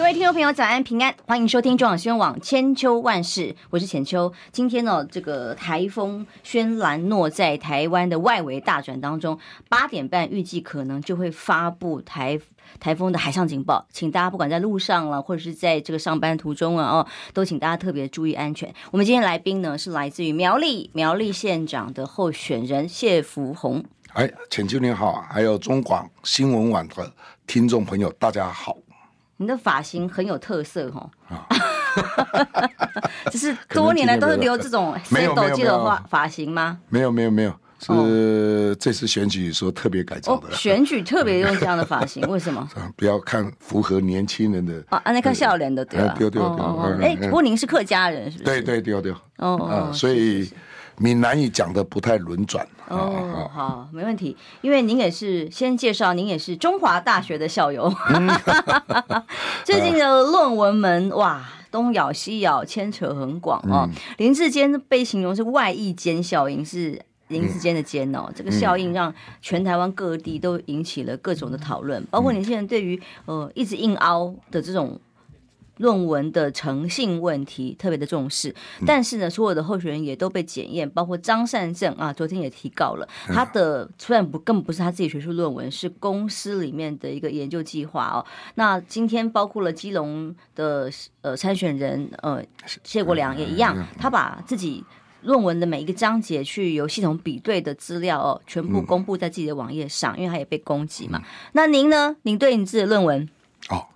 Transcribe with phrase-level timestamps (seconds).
[0.00, 4.32] 各位听众朋友，早安平安，欢迎收听中广新闻网千秋万事，我是浅秋。
[4.50, 9.38] 今天呢，这个台风轩岚诺在台湾的外围大转当中，
[9.68, 12.40] 八点半预计可能就会发布台
[12.80, 18.74] 台风的海上警报，请大家不管在路上了，或者是在这个上班途中啊，哦，都请大家特别注意安全。
[18.92, 23.84] 我们今天来宾呢是来自于苗栗苗栗县长的候选人谢福弘。
[24.14, 27.12] 哎，浅秋你好，还有中广新闻网的
[27.46, 28.78] 听众朋友，大家好。
[29.40, 31.08] 你的发型很有特色哈，
[33.32, 36.78] 只是多年来都是留这种深斗记的发发型吗？
[36.90, 40.52] 没有没有没有，是这次选举时候特别改造的。
[40.52, 42.68] 选举特别用这样的发型，为什么？
[42.96, 46.14] 不要看符合年轻人的啊，那看笑脸的对吧？
[46.18, 47.06] 对对对。
[47.06, 48.44] 哎，不过您是客家人是不是？
[48.44, 49.12] 对对对对。
[49.38, 50.52] 哦哦，所以。
[51.00, 54.36] 闽南语讲的不太轮转哦，好，没问题。
[54.60, 57.90] 因为您也是先介绍，您也是中华大学的校友。
[59.64, 63.88] 最近的论文门哇，东咬西咬，牵扯很广哦。
[64.18, 68.30] 林志坚被形容是外溢尖效应，是林志坚的尖哦。
[68.34, 75.00] 这个效应让全台湾各地都引起了各种的讨论，包括年轻人对于呃一直硬凹的这种。
[75.80, 78.54] 论文的诚信问题特别的重视，
[78.86, 88.20] 但是呢，所有的候选人也都被检验，包括张善政啊，昨天也提告了他的，虽然不根本不是他自己学术论文，是公司里面的一个研究计划哦。
[88.56, 90.90] 那今天包括了基隆的
[91.22, 92.44] 呃参选人呃
[92.84, 94.84] 谢国良也一样，他把自己
[95.22, 101.22] 论文的每一个章节去由系统比对的资料哦，全部公布在自己的网页上，因为他也被攻击嘛。
[101.52, 102.16] 那您呢？
[102.24, 103.26] 您对你自己的论文？
[103.70, 103.86] 哦，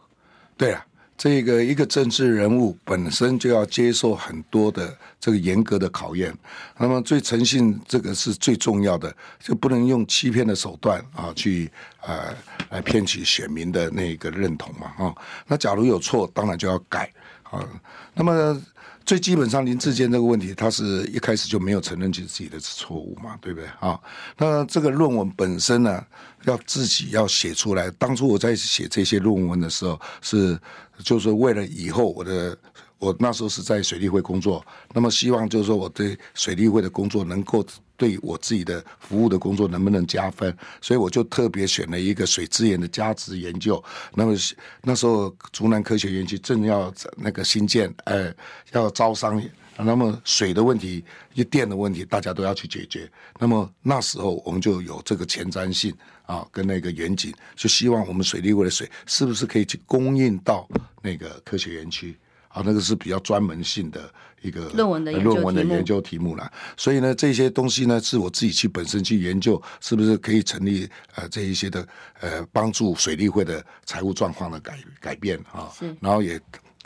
[0.57, 0.87] 对啊。
[1.25, 6.31] 这个一个政治人物本身就要接受很多的这个严格的考验，
[6.77, 11.71] 那么最诚信这个是最重要的，就不能用欺骗的手段啊去
[12.03, 12.35] 呃
[12.69, 15.15] 来骗取选民的那个认同嘛啊。
[15.47, 17.11] 那假如有错，当然就要改
[17.45, 17.67] 啊。
[18.13, 18.63] 那么。
[19.05, 24.01] 最基本上，林志坚这个问题，他是一开始就没有承认起自己的错误嘛，对不对啊？
[24.39, 26.05] 那这个论文本身呢，
[26.45, 27.91] 要自己要写出来。
[27.93, 30.59] 当初我在写这些论文的时候，是
[31.03, 32.57] 就是为了以后我的。
[33.05, 37.65] 我那时候是在水利会工作，那么希望就是说我对水利会的工作能够
[37.97, 43.83] 对我自己的服务的工作能不能加分，所以我就特别选了一个水资源的价值研究。
[44.15, 44.35] 那么
[44.83, 48.35] 那时候竹南科学园区正要那个新建，呃，
[48.73, 49.41] 要招商，
[49.77, 51.05] 那么水的问题、
[51.51, 53.11] 电的问题，大家都要去解决。
[53.39, 55.95] 那么那时候我们就有这个前瞻性
[56.27, 60.67] 啊，跟那个远景，就希望我们水利会的水是不是可以去供应到
[61.03, 62.17] 那个科学园区。
[62.55, 64.09] 啊，那个是比较专门性的
[64.41, 71.87] 一个论文的论文的研究题目啦，所以呢，这些东西呢，是我自己去本身去研究，是不是可以成立呃这一些的
[72.21, 75.93] 呃帮助水利会的财务状况的改改变啊，是。
[76.01, 76.41] 然后也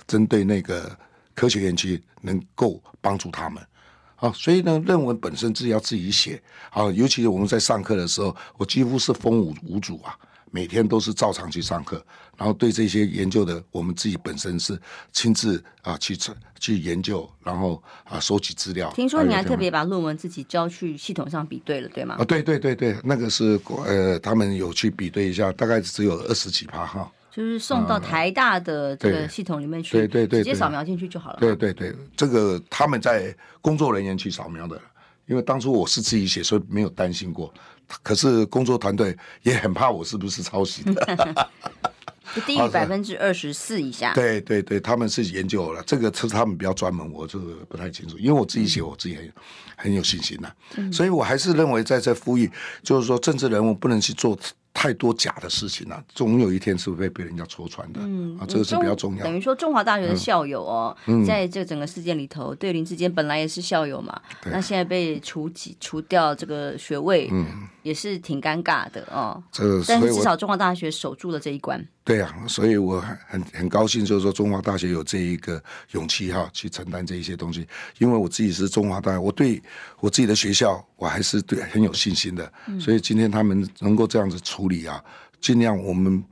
[0.06, 0.96] 针对那个
[1.34, 3.62] 科学园区能够帮助他们。
[4.16, 6.42] 啊，所以呢，论文本身自己要自己写。
[6.70, 10.16] 啊，尤其是我们在上课的时候，我几乎是风无无阻啊。
[10.50, 12.04] 每天都是照常去上课，
[12.36, 14.80] 然后对这些研究的，我们自己本身是
[15.12, 16.16] 亲自啊去
[16.58, 18.90] 去研究，然后啊收集资料。
[18.92, 22.16] 听说你还特别把论文自己交去系统上比对了，对吗？
[22.18, 27.10] 啊，对对对对，那个是呃，他们有去比对一下，大概只有二十几趴哈。
[27.30, 31.38] 就是送到台大的这个系统里面去，对对对，直接扫描进去就好了。
[31.38, 34.80] 对对对，这个他们在工作人员去扫描的。
[35.26, 37.52] 因为当初我是自己写，所以没有担心过。
[38.02, 41.50] 可是工作团队也很怕我是不是抄袭的，
[42.34, 44.12] 就低于百分之二十四以下。
[44.14, 47.38] 对对对，他们是研究了这个，是他们比较专门，我就
[47.68, 48.18] 不太清楚。
[48.18, 49.32] 因为我自己写，我自己很
[49.76, 50.54] 很有信心的、啊。
[50.76, 52.50] 嗯、所以我还是认为在这呼吁，
[52.82, 54.38] 就是说政治人物不能去做。
[54.78, 57.98] 太多假的事情了、啊，总有一天是会被人家戳穿的。
[58.00, 59.24] 嗯，啊，这个是比较重要。
[59.24, 67.44] 等于说，中华大学的校友哦，嗯、在这整个事件里头，对林志坚本来也是校友嘛，对那现在被除几除掉这个学位，嗯，
[67.82, 69.42] 也是挺尴尬的哦。
[69.50, 71.84] 这个，但是至少中华大学守住了这一关。
[72.08, 77.68] 对啊，所以我很很很高兴，就是说中华大学有这一个勇气哈，去承担这一些东西。
[77.98, 79.62] 因为我自己是中华大学，我对
[80.00, 82.50] 我自己的学校，我还是对很有信心的。
[82.66, 85.04] 嗯、所以今天他们能够这样子处理啊，
[85.38, 86.24] 尽量我们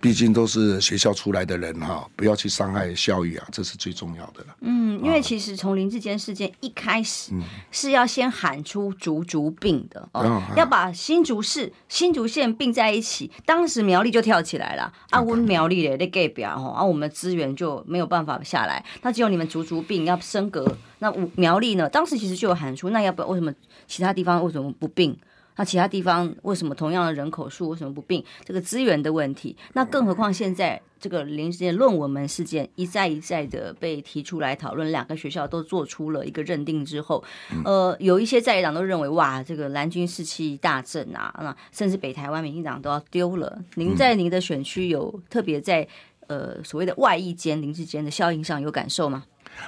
[0.00, 4.56] 毕竟都是学校出来的人哈，不要去伤害校誉啊，这是最重要的了。
[4.60, 7.32] 嗯，因为其实从林志坚事件一开始
[7.70, 14.92] 是要先喊出竹竹病的哦，嗯、要把新竹市、新竹县并在一起，当时苗栗就跳起来了。
[15.10, 21.88] 啊，我们苗栗的那隔壁哈，啊，我们资源就没有办法下来，那只有你们竹竹病要升格，那苗栗呢？
[21.88, 23.52] 当时其实就有喊出，那要不要为什么
[23.86, 25.14] 其他地方为什么不并？
[25.60, 28.24] 那其他地方为什么同样的人口数为什么不并？
[28.46, 37.22] 这个资源的问题，那更何况现在这个林智坚论文门事件一再一再的被提出来讨论，两个学校都做出了一个认定之后，
[37.66, 43.62] 呃，有一些在野党都认为哇，这个蓝军士气大振啊，那甚至北台湾民进党都要丢了。
[43.74, 45.86] 您在您的选区有特别在
[46.28, 49.24] 呃所谓的外溢间林智坚的效应上有感受吗？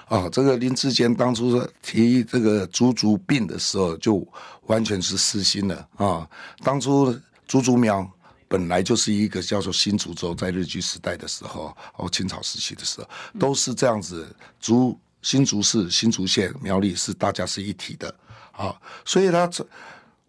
[0.08, 4.26] 哦，这个林志坚当初提这个竹竹病的时候，就
[4.66, 6.28] 完全是私心了啊、
[6.62, 8.08] 当初竹竹苗
[8.48, 13.08] 本来就是一个叫做新竹州，在日据时代的时候，哦，清朝时期的时候，
[13.38, 14.26] 都是这样子，
[14.60, 18.14] 竹新竹市、新竹县、苗栗是大家是一体的
[18.52, 18.74] 啊、
[19.04, 19.50] 所以他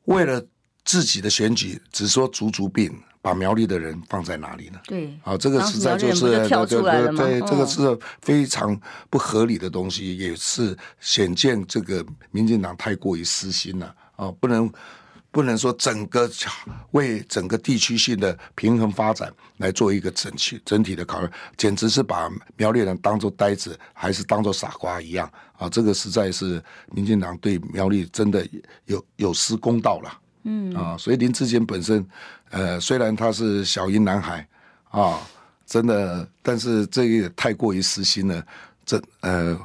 [0.06, 0.42] 为了
[0.86, 2.98] 自己的选举，只说竹竹病。
[3.24, 4.80] 把苗栗的人放在哪里呢？
[4.84, 8.78] 对，啊，这个实在就是对对，这个是非常
[9.10, 14.30] 不合理的东西，也是显见这个民进党太过于私心了啊！
[14.42, 14.70] 不能
[15.32, 16.30] 不能说整个
[16.92, 25.70] 为整个地区性的平衡发展来做一个整体整体的考虑，简直是把苗栗人当做呆子，还是当做傻瓜一样啊！
[25.70, 26.62] 这个实在是
[26.92, 28.46] 民进党对苗栗真的
[28.88, 30.20] 有有失公道了。
[30.44, 32.06] 嗯啊，所以林志坚本身，
[32.52, 34.48] 呃，虽然他是小英男孩
[34.90, 35.20] 啊，
[35.66, 38.46] 真的，但是这个也太过于私心了，
[38.86, 39.60] 这呃。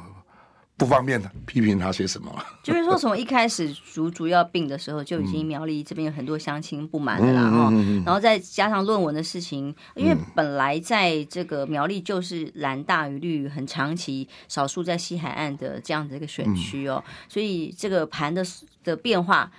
[0.79, 2.33] 不方便的批评他些什么？
[2.63, 7.51] 就是说，从一开始竹竹要病的时候，就已经苗栗这边有很多乡亲不满了啦。
[7.51, 7.73] 哈。
[8.05, 18.41] 然后再加上论文的事情，因为本来在这个苗栗就是蓝大于绿，很长期少数在西海岸的这样的一个选区哦，所以这个盘的
[18.81, 19.51] 的变化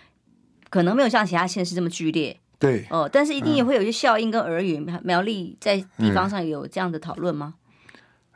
[0.71, 2.41] 可能没有像其他县市这么剧烈。
[2.59, 4.79] 对哦，但是一定也会有一些效应跟耳语。
[5.03, 7.55] 苗栗在地方上有这样的讨论吗？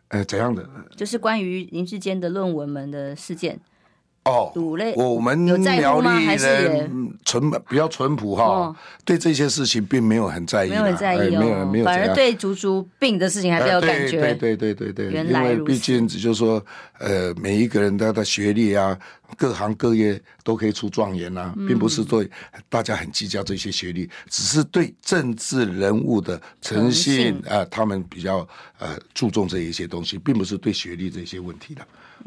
[0.09, 0.69] 呃，怎样的？
[0.97, 3.61] 就是关于林志坚的论文们的事件。
[4.25, 4.51] 哦，
[4.97, 8.75] 我们苗栗人淳比较淳朴哈，
[9.05, 14.19] 对这些事情并没有很在意，没有很在意没有没有，反而对足足病的事情还比较感觉。
[14.19, 16.65] 对对对对对，因为毕竟就是说，
[17.01, 18.99] 呃，每一个人他的学历啊，
[19.37, 22.27] 各行各业都可以出状元啊，并不是对
[22.71, 28.39] 大家很计较这些学历，只是对政治人物的诚信啊，他们比较
[28.79, 31.83] 呃注重这一些东西，并不是对学历这些问题的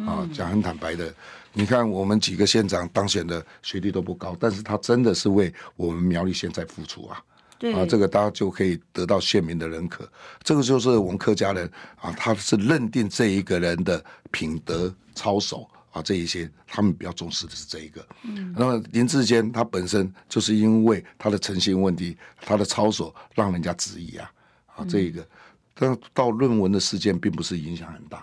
[0.06, 1.12] 啊，讲很坦白的。
[1.58, 7.20] 你看，我们几个县长当选的学历都不高，但是他真的是为我们苗栗县在付出啊！
[7.58, 10.08] 对啊，这个大家就可以得到县民的认可。
[10.44, 11.68] 这个就是我们客家人
[12.00, 18.06] 啊，他是认定这一个人的品德操守啊，这一些他们比较重视的是这一个。
[18.22, 24.32] 嗯，那么林志坚他本身就是因为他的诚信问题，他的操守让人家质疑啊
[24.76, 25.28] 啊，这一个，
[25.74, 28.20] 但到论文的事件并不是影响很大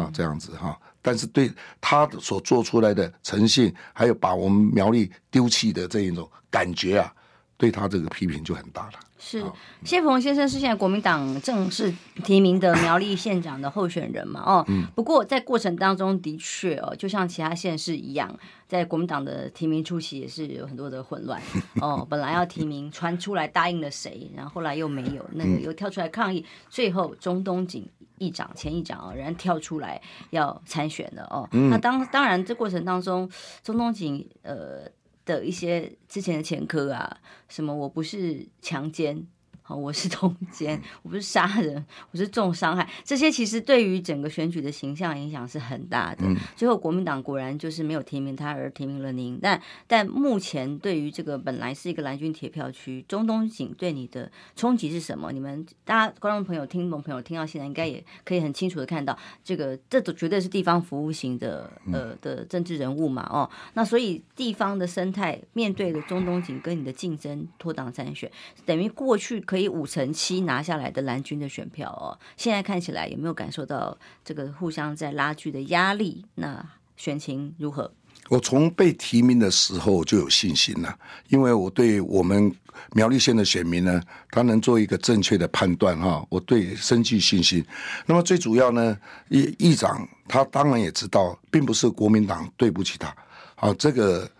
[0.00, 0.78] 啊，这样子哈。
[1.06, 1.48] 但是对
[1.80, 7.14] 他所做出来的诚信，还有把我们苗栗丢弃的这一种感觉啊，
[7.56, 8.92] 对他这个批评就很大了。
[9.18, 9.42] 是
[9.82, 11.92] 谢鹏先生是现在国民党正式
[12.22, 14.42] 提名的苗栗县长的候选人嘛？
[14.44, 18.38] 哦，嗯、不过在过程当中的确哦，就像其他县市一样，
[18.68, 21.40] 在国民党的提名初期也是有很多的混乱
[21.80, 22.06] 哦。
[22.08, 27.88] 本来要提名传出来答应了谁，然后后来又没有，那个又跳出来抗议，最后中东锦
[28.18, 31.48] 议长前议长哦，仍然跳出来要参选了哦。
[31.52, 33.28] 嗯、那当当然这过程当中，
[33.64, 34.88] 中东锦呃。
[35.26, 39.26] 的一些之前的前科啊，什么我不是强奸。
[39.68, 42.88] 好，我是通奸，我不是杀人，我是重伤害。
[43.02, 46.24] 这些其实对于整个选举的形象影响是很大的。
[46.24, 49.40] 嗯、最后国民党果然就是没有提名他，而提名了您。
[49.42, 55.32] 但但目前对于这个本来是一个蓝军铁票区，中东锦对你的冲击是什么？
[55.32, 63.28] 你们大家观众朋友、听众朋友听到现在，应该也可以很清楚的看到，这个这都绝对是地方服务型的呃的政治人物嘛。
[63.32, 68.30] 哦，那所以地方的生态面对的中东锦跟你的竞争脱党参选，
[68.64, 69.55] 等于过去可。
[69.56, 76.22] 可以五成七拿下来的蓝军的选票哦，现在看起来有没有感受到这个互相在拉锯的压力？
[76.34, 76.62] 那
[76.94, 77.90] 选情如何？
[78.28, 80.98] 我从被提名的时候就有信心了，
[81.30, 82.54] 因为我对我们
[82.92, 83.98] 苗栗县的选民呢，
[84.30, 87.64] 他能做一个正确的判断哈，我对深具信心。
[88.04, 88.94] 那么最主要呢，
[89.30, 93.16] 议议长他当然也知道，并不是国民党对不起他。
[93.54, 94.30] 好，这个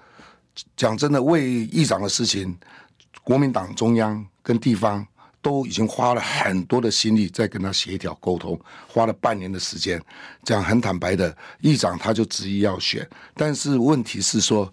[0.77, 2.55] 讲真的，为议长的事情，
[3.27, 5.05] 国民党中央跟地方
[5.43, 8.57] 都已经花了很多的心力在跟他协调沟通，
[8.87, 10.01] 花了半年的时间。
[10.45, 13.05] 这样很坦白的，议长他就执意要选，
[13.35, 14.73] 但是问题是说，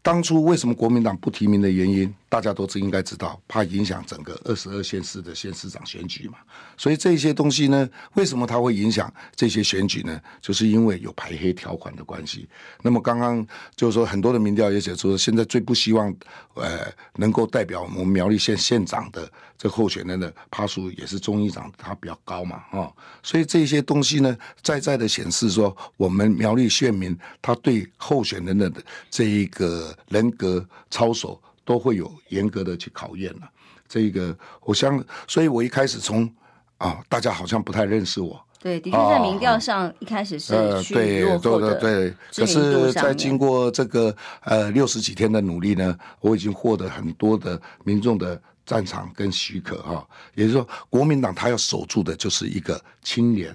[0.00, 2.14] 当初为什么国民党不提名的原因？
[2.28, 6.38] 大家都是应该知道，怕影响整个二十二县市的县市长选举嘛，
[6.76, 10.20] 所以这些东西呢，为什么它会影响这些选举呢？
[10.40, 12.48] 就是因为有排黑条款的关系。
[12.82, 16.12] 那么刚刚就是说，很多的民调也写出，现在最不希望
[16.54, 22.92] 呃能够代表我们苗栗县县长的这候选人的趴数也是中议长，他比较高嘛，啊，
[23.22, 28.70] 所以这些东西呢，在在的显示说，我们苗栗县民他对候选人的
[29.08, 31.40] 这一个人格操守。
[31.66, 33.50] 都会有严格的去考验了，
[33.88, 36.32] 这个我想，所以我一开始从
[36.78, 38.40] 啊，大家好像不太认识我。
[38.60, 42.14] 对，的确在民调上一开始是去落后的，呃，对对对。
[42.34, 50.08] 可是，在经过这个呃六十几天的努力呢，我已经获得很多的民众的赞赏跟许可哈。
[50.34, 53.52] 也就是说，国民党他要守住的就是一个清廉、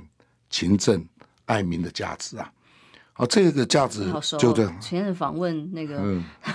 [0.50, 1.03] 勤政、
[1.46, 2.51] 爱民的价值啊。
[3.13, 4.82] 好，这个价值就这样。
[4.82, 5.98] 前任访问那个。
[6.00, 6.24] 嗯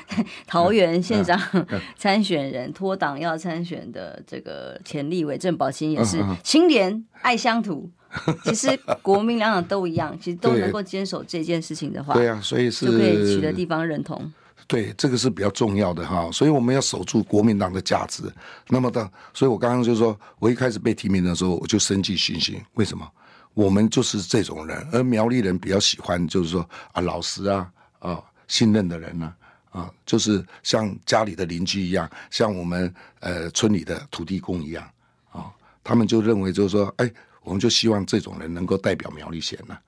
[0.46, 1.40] 桃园县长
[1.96, 7.90] 参选人脱党要参选的这个前立委郑宝清也是清廉爱乡土。
[8.44, 14.30] 其实国民两党都一样，其实都能够坚守这件事情的话，对啊，所以是就可以取得地方认同。
[14.66, 18.22] 对，这个是比较重要的哈，所以我们要守住国民党的价值。
[18.68, 22.60] 那么的，所以我刚刚就说，我一开始被提名的时候，我就深具信心。
[22.74, 23.06] 为什么？
[23.54, 27.66] 我们就是这种人，而苗栗人比较喜欢，就是说啊，老实啊，
[27.98, 29.41] 啊，信任的人呢、啊。
[29.72, 34.86] 啊，就是像家里的邻居一样，像我们呃村里的土地公一样
[35.30, 35.50] 啊，
[35.82, 37.10] 他们就认为就是说，哎，
[37.42, 39.78] 我们就希望这种人能够代表苗栗县呢，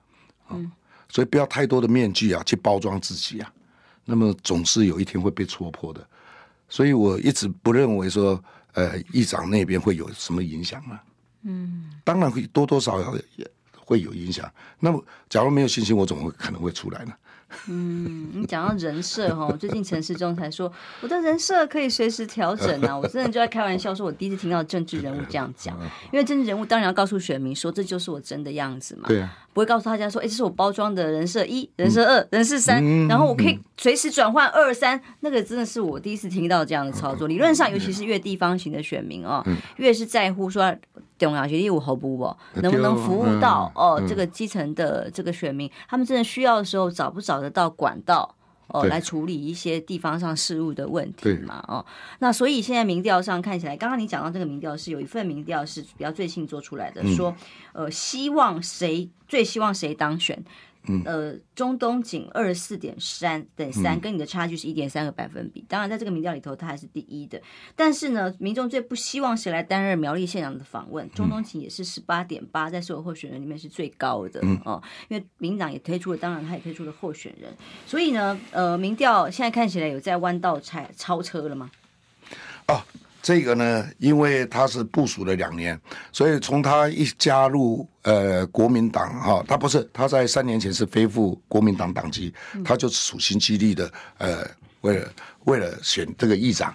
[0.47, 0.57] 啊，
[1.07, 3.53] 所以不要太多的面具啊，去包装自己啊，
[4.05, 6.03] 那么总是有一天会被戳破的，
[6.67, 11.03] 所以我一直不认为说，呃，议长那边会有什么影响啊，
[11.43, 17.13] 嗯，当然会多多少少也会有影响，那么假如没有信心，我怎么会可能会出来呢？
[17.67, 20.71] 嗯，你讲到人设哈，最近陈世忠才说
[21.01, 25.77] 我的人设可以随时调整啊，我真的就在开玩笑说，我第一次听到政治人物这样讲，
[26.11, 37.25] 因为政治人物当然要告诉选民说，这就是我真的样子嘛，对啊，不会告诉大家说，哎，这是我包装的人设一、人设二、人设三，然后我可以随时转换二三，那个真的是我第一次听到这样的操作。
[37.25, 39.41] 理论上，尤其是越地方型的选民哦，
[39.77, 40.75] 越是在乎说。
[41.17, 48.35] 重要学历我好不不能不能服务到哦这个基层的这个选民，他们真的需要的时候找不找得到管道
[48.67, 51.85] 哦来处理一些地方上事务的问题嘛哦，
[52.19, 57.35] 那所以现在民调上看起来，刚刚你讲到这个民调是有一份民调是比较最新做出来的，说
[57.73, 60.43] 呃希望谁最希望谁当选。
[61.05, 65.65] 呃，中东锦二十四点三等三，跟你的差距是一点三个百分比。
[65.67, 67.41] 当然，在这个民调里头，他还是第一的。
[67.75, 71.09] 但是呢，民众最不希望谁来担任苗栗县长的访问。
[71.11, 74.81] 中东锦也是十八点八，在所有候选人里面是最高的哦。
[75.07, 77.53] 因为民党也推出了，当然他也推出了候选人。
[77.85, 81.71] 所以呢，呃，民调现在看起来有在弯道超超车了吗？
[82.67, 82.81] 哦。
[83.25, 92.31] 这个呢，因为他是部署了两年，所以从他一加入呃国民党哈、他不是他在三年前是恢复国民党党籍，
[92.63, 94.47] 他就处心积虑的呃
[94.81, 95.11] 为了
[95.45, 96.71] 为了选这个议长，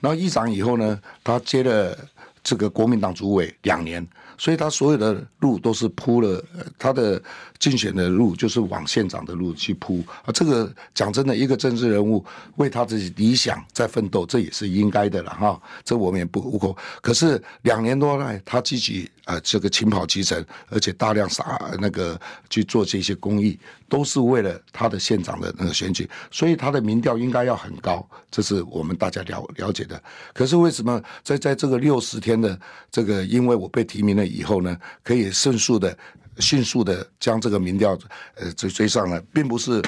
[0.00, 1.96] 然后议长以后呢，他接了
[2.42, 4.04] 这个国民党主委两年。
[4.38, 6.44] 所以他所有的路都是铺了，
[6.76, 7.22] 他的
[7.62, 10.32] 竞选的路就是往县长的路去铺啊。
[10.34, 12.24] 这个讲真的，一个政治人物
[12.56, 15.62] 为他的理想在奋斗，这也是应该的了哈。
[15.84, 16.74] 这我们也不无可。
[17.00, 23.56] 可是两年多来，他积极啊，这个勤跑基层，而且大量撒那个去做这些公益，
[23.88, 26.10] 都是为了他的县长的那个选举。
[26.32, 30.02] 所以他的民调应该要很高，这是我们大家了了解的。
[30.34, 32.58] 可是为什么在在这个六十天的
[32.90, 34.26] 这个，因为我被提名了。
[34.32, 35.94] 以后呢，可以迅速的、
[36.38, 37.98] 迅速的将这个民调
[38.34, 39.82] 呃追追上来，并不是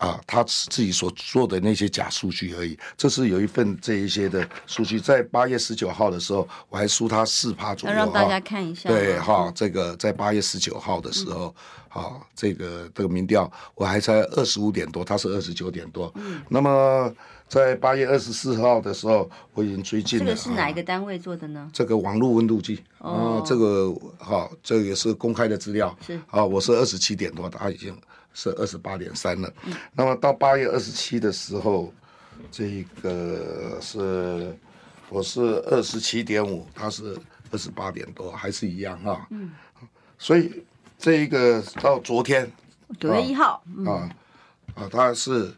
[0.00, 2.76] 啊他自己所做的那些假数据而已。
[2.96, 7.94] 这是有一份这一些的数据，在八月十九号的时候，我还输他四趴左右。
[7.94, 8.88] 让大家看一下。
[8.88, 11.54] 对哈，这个在八月十九号的时候，
[11.88, 16.10] 好、嗯，这个这个民调我还才二十五点多，他是二十九点多。
[16.16, 16.40] 嗯。
[16.48, 17.14] 那么。
[17.50, 20.24] 在八月二十四号的时候，我已经追进了。
[20.24, 21.68] 这个是哪一个单位做的呢？
[21.72, 22.80] 这个网络温度计。
[22.98, 23.42] 哦。
[23.44, 25.92] 这个好，这个也是公开的资料。
[26.06, 26.20] 是。
[26.30, 27.92] 啊，我是二十七点多，他已经
[28.32, 29.52] 是二十八点三了。
[29.64, 29.72] 嗯。
[29.92, 31.92] 那么到八月二十七的时候，
[32.50, 34.56] 这个是
[35.08, 37.16] 我是二十七点五，他是
[37.50, 39.26] 二十八点多，还是一样哈。
[39.30, 39.50] 嗯。
[40.18, 40.64] 所以
[40.98, 42.50] 这一个到昨天
[42.98, 44.10] 九月一号啊
[44.74, 45.52] 啊，他是。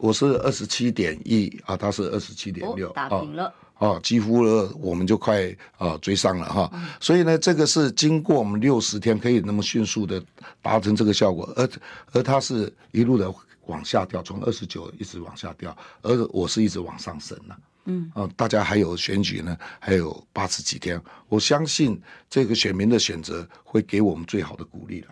[0.00, 6.70] 我是二十七点一啊，他是二十七点六，打平了哦，几乎了我们就快啊追上了哈。
[7.00, 10.20] 所以呢，这个是经过我们六十天可以那么迅速的
[10.60, 11.68] 达成这个效果，而
[12.12, 13.32] 而它是一路的
[13.66, 17.56] 往下掉，从二十九一直往下掉，而我是一直往上升了。
[17.84, 25.08] 嗯，啊，大家还有选举呢，还有八十几天，我相信这个选民的选择会给我们最好的鼓励了。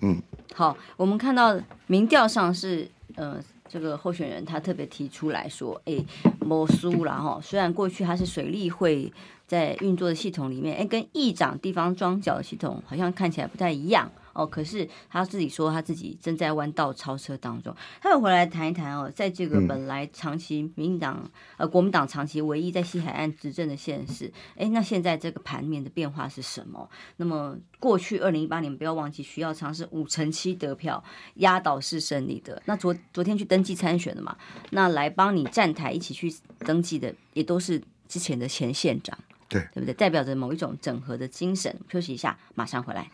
[0.00, 0.22] 嗯，
[0.54, 1.54] 好，我们看到
[1.86, 3.38] 民调上是呃。
[3.68, 5.94] 这个候选人他特别提出来说：“哎，
[6.40, 9.12] 没输了哈，虽然过去他是水利会
[9.46, 17.74] 在运作的系统里面，哎，跟议长地方庄脚的系统好像看起来不太一样。”哦，可是他自己说他自己正在弯道超车当中。
[18.02, 26.88] 他又回来谈一谈哦，在这个本来长期民进党呃国民党长期唯一在西海岸执政的县市，哎，那现在这个盘面的变化是什么？
[27.16, 31.02] 那么过去二零一八年不要忘记徐耀昌是五成七得票
[31.36, 32.62] 压倒式胜利的。
[32.66, 34.36] 那昨昨天去登记参选的嘛，
[34.70, 39.16] 那来帮你站台一起去登记的也都是之前的前县长。
[39.48, 39.94] 对，对不对？
[39.94, 41.74] 代表着某一种整合的精神。
[41.90, 43.06] 休息一下，马上回来。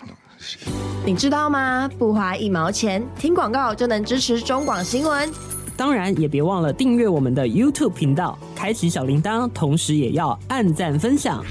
[1.04, 1.88] 你知道吗？
[1.98, 5.30] 不花一毛钱，听广告就能支持中广新闻。
[5.76, 11.44] 当然，也别忘了订阅我们的 YouTube 频道，开启小铃铛，同时也要按赞分享，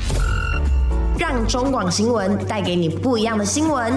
[1.17, 3.93] 让中广新闻带给你不一样的新闻。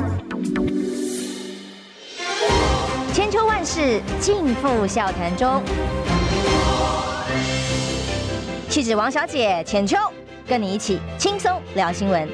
[3.12, 5.62] 千秋万世尽付笑谈中，
[8.68, 9.96] 气质王小姐浅秋。
[10.46, 12.28] 跟你一起轻松聊新闻，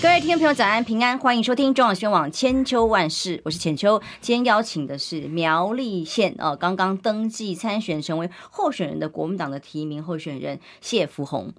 [0.00, 4.00] 各位听众朋友早安平安，欢迎收听中广新闻网千秋万世，我是浅秋。
[4.22, 11.52] 今天邀请的是苗栗县哦，刚刚登记参选成为候选人的国民党的提名候选人谢福弘，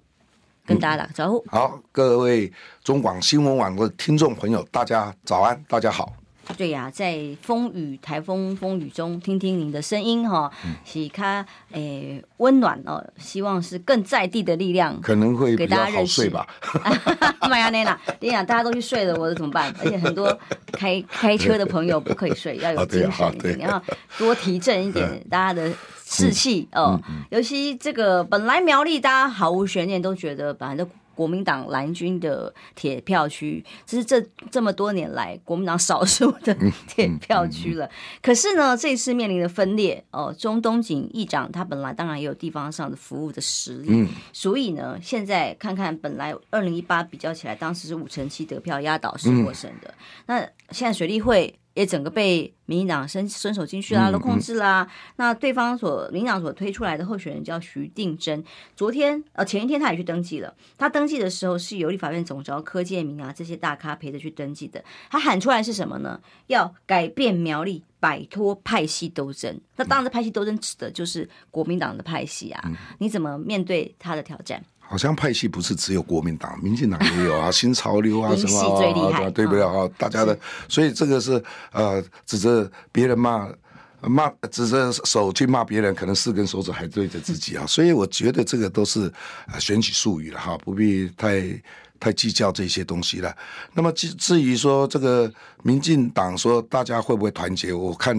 [0.66, 1.44] 跟大家打个招呼。
[1.48, 2.52] 好，各位
[2.82, 6.12] 中广新闻网的听众朋友，大家早安，大家好。
[6.56, 10.50] 对呀、啊，在风雨台风风雨中，听听您的声音哈，
[10.84, 16.46] 是他诶温暖哦，希望是更在地的力量，可能会给大家认识吧。
[17.48, 19.74] 麦亚内娜，你想大家都去睡了，我怎么办？
[19.80, 20.38] 而且很多
[20.72, 23.84] 开 开车的朋友不可以睡，要有精神一点，然后
[24.18, 25.72] 多提振一点大家的
[26.04, 27.00] 士气哦。
[27.30, 30.88] 尤其这个本来苗栗大家毫无悬念都觉得本来都。
[31.14, 36.54] 国民党蓝军的铁票区，这是这这么多年来国民党少数的
[36.86, 37.88] 铁票区了。
[38.22, 49.94] 可是呢，这次面临的分裂哦，中东锦议长他本来当然也有地方上的服务的实力，所以呢，现在看看本来二零一八比较起来，当时是五成七得票压倒式获胜的，
[50.26, 51.58] 那现在水利会。
[51.74, 54.88] 也整个被民进党伸伸手进去啦，都控制啦。
[55.16, 58.42] 那对方所民进党所推出来的候选人叫徐定珍，
[58.74, 60.54] 昨天呃前一天他也去登记了。
[60.78, 64.82] 他登记的时候是由立法院总召柯建明啊这些大咖陪着去登记的。
[65.10, 66.20] 他喊出来是什么呢？
[66.46, 69.60] 要改变苗栗，摆脱派系斗争。
[69.76, 72.62] 那当然，派系斗争指的就是国民党的派系啊。
[72.66, 74.64] 嗯、你怎么面对他的挑战？
[74.86, 79.88] 好像派系不是只有国民党，民进党也有啊，新潮流啊 什么啊，对不对啊？
[79.98, 81.42] 大家的，所以这个是
[81.72, 83.48] 呃，指着别人骂
[84.00, 87.64] 骂，指着手去骂别人，可能四根手指还对着自己啊。
[87.68, 89.12] 所以我觉得这个都是
[89.58, 91.42] 选举术语了哈，不必太
[91.98, 93.34] 太计较这些东西了。
[93.72, 98.14] 那么至至于说这个民进党说大家会不会团结，我看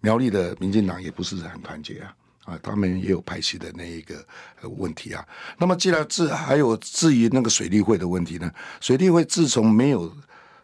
[0.00, 2.14] 苗栗的民进党也不是很团结啊。
[2.48, 4.24] 啊，他们也有派系的那一个
[4.62, 5.22] 问题啊。
[5.58, 8.50] 那么，既然至还有至于那个水利会的问题呢？
[8.80, 10.10] 水利会自从没有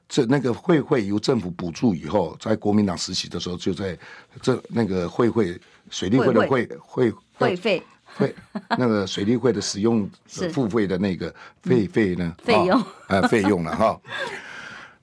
[0.09, 3.99] 这那个会会由政府补助以后，在国民党时期的时候，就在
[4.41, 7.83] 这那个会会水利会的会会会费
[8.17, 8.35] 会
[8.79, 14.01] 那个水利会的使用付费的那个费费呢费用啊费用了哈。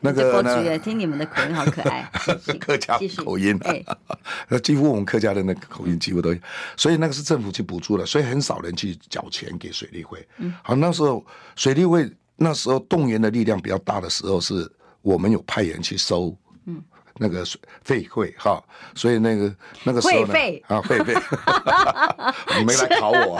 [0.02, 0.80] 那个呢？
[0.80, 2.10] 听你们的口音好可爱，
[2.60, 3.84] 客家口音，哎，
[4.50, 6.40] 那 几乎我们客家的那个口音几乎都有，
[6.76, 10.28] 所以那个是政府去补助的，所以很少人去缴钱给水利会。
[10.38, 14.70] 嗯，好，那时候水利会那时候动员的力量比较大的时候，是
[15.02, 16.36] 我们有派人去收。
[17.19, 17.21] 嗯。
[17.21, 18.63] 那个费费会哈，
[18.95, 20.34] 所以那个那个时候呢
[20.67, 21.13] 啊费费，
[22.58, 23.39] 你没来考我，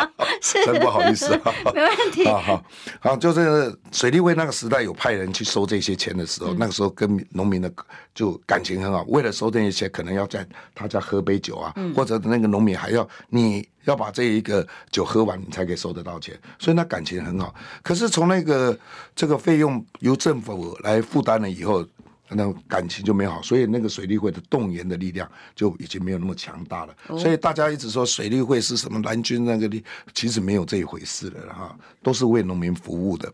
[0.64, 2.24] 真不好意思啊， 没问题。
[2.26, 2.64] 啊好，
[3.00, 7.70] 好就是水利会那个时代有派人去收这些钱的时候，嗯、那个时候跟农民的
[8.14, 17.54] 就感情很好，为了收这些钱，可能要在他家喝杯酒啊，嗯、或者那个农民还要你要把这一个酒喝完，你才可以收得到钱，所以那感情很好。
[17.82, 18.78] 可是从那个
[19.14, 21.84] 这个费用由政府来负担了以后。
[22.30, 26.94] 那感情就没好，所以那个水利会的动员的力量就已经没有那么强大了。
[27.08, 29.82] 哦、所以大家一直说水利会是什么蓝军那个力，
[30.14, 33.32] 其实没有这一回事了哈，都是为农民服务的。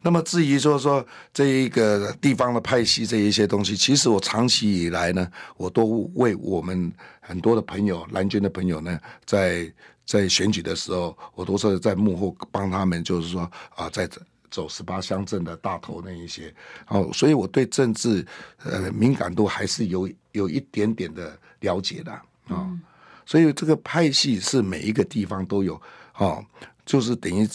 [0.00, 1.04] 那么至于说说
[1.34, 9.72] 这一个地方的派系这一些东西，其实我长期以来呢，我都为我们很多的朋友蓝军的朋友呢，在
[10.04, 14.20] 在选举的时候，我都是在幕后帮他们，就是说啊，在这。
[14.56, 16.54] 走十八乡镇的大头那一些，
[16.88, 18.26] 哦，所以我对政治
[18.64, 22.78] 呃敏感度还是有有一点点的了解的啊，哦，
[23.26, 25.78] 所以这个派系是每一个地方都有
[26.16, 26.42] 哦，
[26.86, 27.46] 就是等于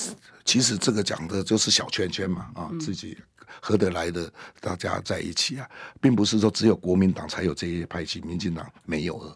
[0.45, 3.17] 其实这个讲的就是小圈圈嘛啊，哦，自己
[3.59, 5.67] 合得来的大家在一起啊，
[5.99, 9.35] 并不是说只有国民党才有这些派系，民进党没有了。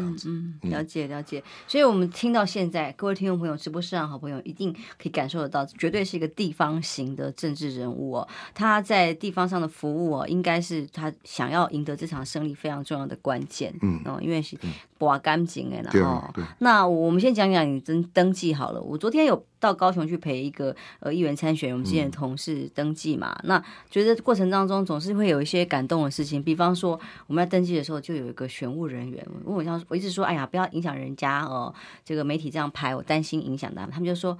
[0.00, 8.28] 嗯嗯，了解了解，所以我们听到现在，各位听众朋友、直播室上好朋友一定可以感受得到，绝对是一个地方型的政治人物哦。
[8.54, 13.74] 他在地方上的服务哦，应该是他想要赢得这场胜利非常重要的关键。
[13.82, 14.56] 嗯，哦，因为是
[14.98, 18.80] 刮干净哎然后，那我们先讲讲你登登记好了。
[18.80, 19.44] 我昨天有。
[19.62, 26.98] 到高雄去陪一个呃议员参选，我们之前的同事登记嘛，嗯、那觉得过程当中总是会有一些感动的事情，比方说
[27.28, 31.72] 我们在登记的时候，就有一个选务人员问我，像我一直说，哎呀，不要影响人家哦，
[32.04, 34.36] 这个媒体这样拍，我担心影响他们，他们就说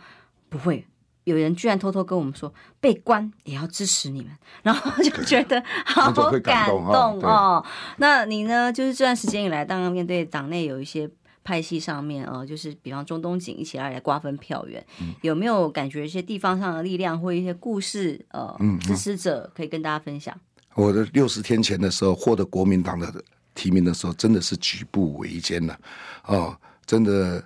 [0.48, 0.84] 不会，
[1.22, 4.32] 有人居然偷偷跟我们说，被关也要支持你们，
[4.64, 7.64] 然后就 觉得好感动哦。
[7.98, 8.72] 那你呢？
[8.72, 11.08] 就是这段时间以来，当然面对党内有一些。
[11.44, 20.38] 派系上面呃，就是比方中东锦一起来来瓜分票源，嗯、有没有感觉一些地方上的力量或一些故事呃，嗯、支持者可以跟大家分享？
[20.74, 23.12] 我的六十天前的时候获得国民党的
[23.54, 25.78] 提名的时候，真的是举步维艰了，
[26.26, 27.44] 哦，真的。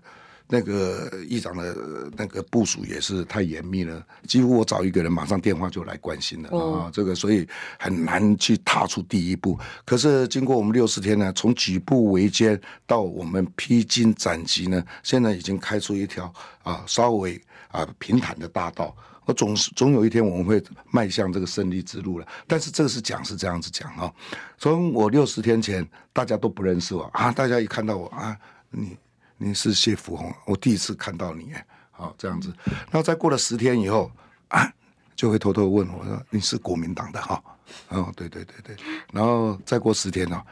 [0.49, 1.77] 那个议长的
[2.17, 6.91] 那个部署也是太严密了，几乎我找一个人，马上电话就来关心了啊、哦哦。
[6.93, 7.47] 这个所以
[7.81, 9.59] 很难去踏出第一步。
[9.85, 16.33] 可是经过我们六十天呢，从举步维艰到我们披荆斩棘呢，现在已经开出一条
[16.63, 17.41] 啊稍微
[17.73, 18.95] 啊平坦的大道。
[19.25, 22.29] 我总是总有一天我们会迈向这个胜利之路了。
[22.47, 24.13] 但是这个是讲是这样子讲啊，
[24.59, 28.37] 从我六十天前大家都不认识我啊，大家一看到我啊，
[28.71, 28.97] 你。
[29.39, 31.53] 你是谢福弘，我第一次看到你，
[31.91, 32.53] 好这样子。
[32.91, 34.11] 那再过了十天以后
[34.49, 34.73] 啊，
[35.15, 37.43] 就会偷偷问我说：“你是国民党的哈？”
[37.89, 38.77] 哦，对对对对。
[39.13, 40.43] 然后再过十天呢，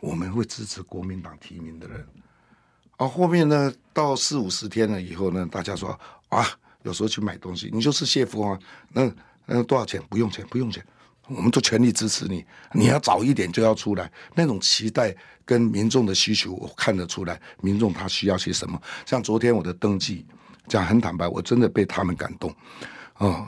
[0.00, 2.06] 我们会支持国民党提名的人。
[2.96, 5.98] 哦，后面呢，到四五十天了以后呢，大家说
[6.28, 6.46] 啊，
[6.82, 8.58] 有时候去买东西，你就是谢福弘，
[8.90, 9.10] 那
[9.46, 10.02] 那多少钱？
[10.08, 10.84] 不用钱，不用钱。
[11.28, 14.10] 我们都全力支持你，你要早一点就要出来。
[14.34, 18.80] 那种期待跟民众的需求，我看得出来，民众他需要些什么。
[19.06, 20.26] 像昨天我的登记，
[20.66, 22.52] 讲很坦白，我真的被他们感动。
[23.18, 23.46] 哦，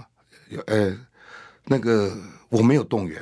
[0.66, 0.96] 呃，
[1.64, 2.16] 那个
[2.48, 3.20] 我没有动员。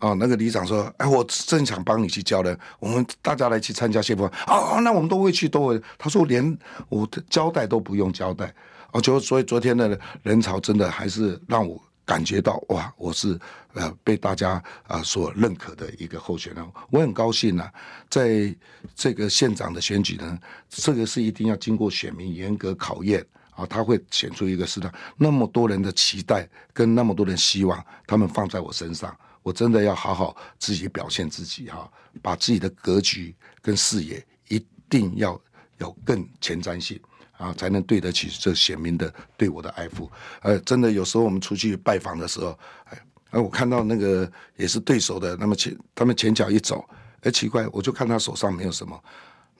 [0.00, 4.24] 哦，那个里长说，哎，我正想帮你去交的，我们大家来去参加谢福。
[4.46, 5.80] 哦，那我们都会去，都会。
[5.96, 8.54] 他说连我的交代都不用交代。
[8.92, 11.80] 哦，就所以昨天的人潮真的还是让我。
[12.08, 13.38] 感觉到哇，我是
[13.74, 17.70] 呃被大家啊、呃、所认可的一个候选人，我很高兴啊，
[18.08, 18.56] 在
[18.94, 20.38] 这个县长的选举呢，
[20.70, 31.92] 这个是一定要经过选民严格考验啊，他会选出一个是的，那么多人的期待跟那么多人希望，他们放在我身上，我真的要好好自己表现自己哈，
[32.22, 35.38] 把自己的格局跟视野一定要
[35.76, 36.98] 有更前瞻性。
[37.38, 40.10] 啊，才能对得起这选民的对我的爱护。
[40.42, 46.84] 呃，真的有时候我们出去拜访的时候，哎，哎，我看到那个也是对手的，那么前他们前脚一走，
[47.20, 49.00] 哎，奇怪，我就看他手上没有什么。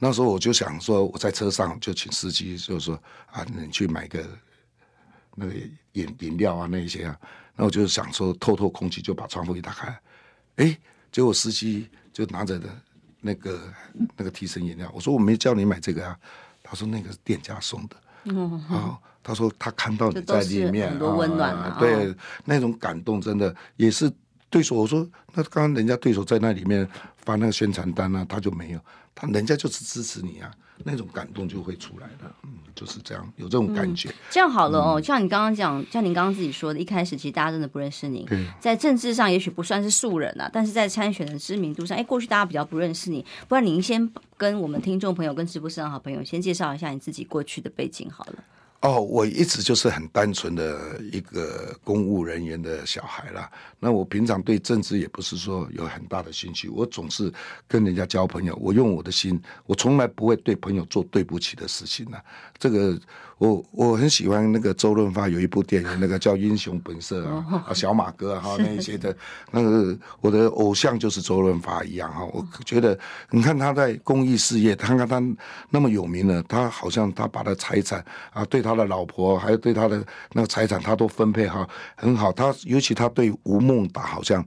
[0.00, 4.24] 那时候我就想说，我在车上就请司机，就是说啊，你去买个
[5.36, 5.52] 那个
[5.92, 7.18] 饮饮料啊，那一些啊。
[7.54, 10.00] 那我就想说，透透空气，就把窗户一打开，
[10.56, 10.78] 哎，
[11.10, 12.68] 结果司机就拿着的
[13.20, 13.72] 那个
[14.16, 16.18] 那个提神饮料，我说我没叫你买这个啊。
[16.68, 24.12] 他说那个是店家送的，嗯，啊，他说他看到你在里面，很多温暖啊，对，那种感动真的也是
[24.50, 24.76] 对手。
[24.76, 28.80] 我说那刚刚人家对手在那里面发那个宣传单啊，他就没有，
[29.14, 30.50] 他人家就是支持你啊。
[30.84, 34.08] 那种感动就会出来了，嗯，就是这样，有这种感觉。
[34.10, 43.26] 嗯、这样好了哦，像你刚刚讲，像您刚刚自己说的，一开始其实大家真的不认识你，对在政治上也许不算是素人啊，但是在参选的知名度上，哎，过去大家比较不认识你。
[43.48, 48.34] 不然您先跟我们听众朋友、跟直播室的好朋友先介绍一下你自己过去的背景好了。
[48.80, 53.50] 哦，我一直就是很单纯的一个公务人员的小孩啦。
[53.80, 57.32] 那我平常对政治也不是说有很大的兴趣，我总是
[57.66, 58.56] 跟人家交朋友。
[58.60, 62.18] 我用我的心，我从来不会对朋友做对不起的事情呢。
[62.56, 62.96] 这个
[63.38, 69.16] 我我很喜欢那个周润发有一部电影，那个叫《英雄本色》啊，啊小马哥哈、啊、 那一些的，
[69.52, 72.24] 那个我的偶像就是周润发一样哈。
[72.32, 72.98] 我觉得
[73.30, 75.22] 你看他在公益事业，看看他
[75.70, 82.32] 那么有名了，他好像他把他财产啊，对他的老婆还有对他的那个财产，他都分配好很好。
[82.32, 84.44] 他尤其他对吴孟达好像。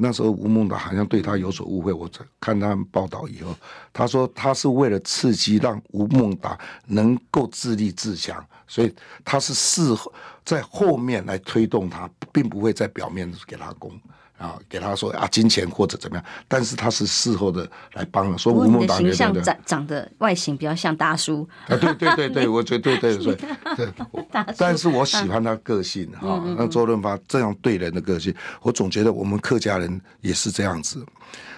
[0.00, 2.08] 那时候吴孟达好像对他有所误会，我
[2.40, 3.52] 看他们报道以后，
[3.92, 6.56] 他说他是为了刺激让吴孟达
[6.86, 10.12] 能够自立自强，所以他是事后
[10.44, 13.90] 在后面来推动他，并不会在表面给他攻。
[14.38, 21.46] 啊，给他说啊，金钱或者怎么样，但是他是事后的来帮了，说吴孟达形象长长得外形比较像大叔。
[21.66, 23.36] 啊，对对对对，我觉得对对 对
[23.76, 23.92] 对，
[24.56, 31.04] 但是我喜欢他个性哈，啊、那周润发这样对人的个性，我总觉得我们客家人也是这样子，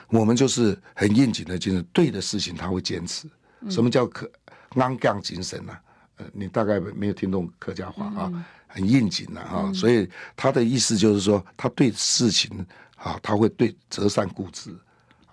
[0.08, 3.28] 我们就是很应景的精神，对的事情他会坚持。
[3.68, 4.30] 什么叫客
[4.70, 5.80] 安杠精神呢、啊？
[6.16, 8.32] 呃，你大概没有听懂客家话啊？
[8.72, 12.64] 很应景的哈，所以他的意思就是说，他对事情
[12.96, 14.70] 啊，他会对择善固执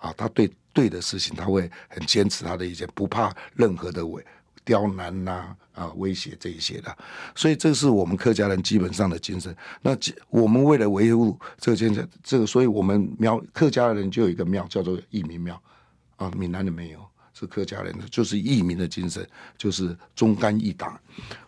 [0.00, 4.24] 啊，他对对的事情他会很坚持他的意见，不怕任何的为
[4.64, 6.94] 刁难呐啊，啊威胁这一些的，
[7.34, 9.54] 所以这是我们客家人基本上的精神。
[9.80, 9.96] 那
[10.28, 15.62] 我们为了维护这个精神，这个，所以我们庙客家人就有一个庙叫做义民庙
[16.16, 17.00] 啊，闽南的没有。
[17.38, 19.24] 是客家人的，就是义民的精神，
[19.56, 20.92] 就是忠肝义胆。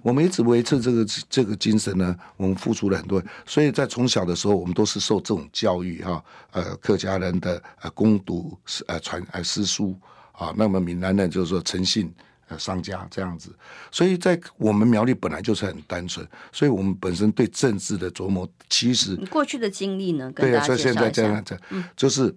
[0.02, 3.20] 我们一直维持这个这个精神呢，我们付出了很多。
[3.44, 6.24] 所以在从小的时候，我们都是受这种教育哈。
[6.52, 9.98] 呃，客家人的呃攻读呃传呃诗书
[10.30, 12.12] 啊，那么闽南人就是说诚信
[12.46, 13.52] 呃商家这样子。
[13.90, 22.32] 所以在我们苗栗本来就是很单纯，所以我们本身对政治的琢磨，其实你过去的经历呢，对啊，所以现在这样子，嗯，就是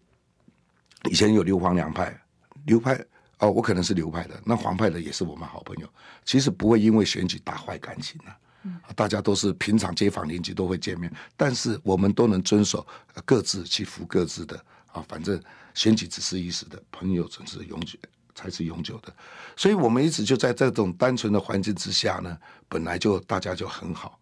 [1.12, 2.20] 以前有刘黄两派，
[2.66, 3.00] 刘派。
[3.44, 5.90] 哦，我可能是流派的，那黄派的也是我们好朋友。
[6.24, 12.88] 其实不会因为选举打坏感情的，大家都是平常街坊邻居都会见面，但是我们都能遵守
[13.26, 14.56] 各自去服各自的
[14.94, 15.04] 啊。
[15.10, 15.38] 反正
[15.74, 18.00] 选举只是一时的，朋友总是永久
[18.34, 19.14] 才是永久的。
[19.58, 22.38] 所以我们一直就在这种单纯的环境之下呢，
[22.70, 24.18] 本来就大家就很好。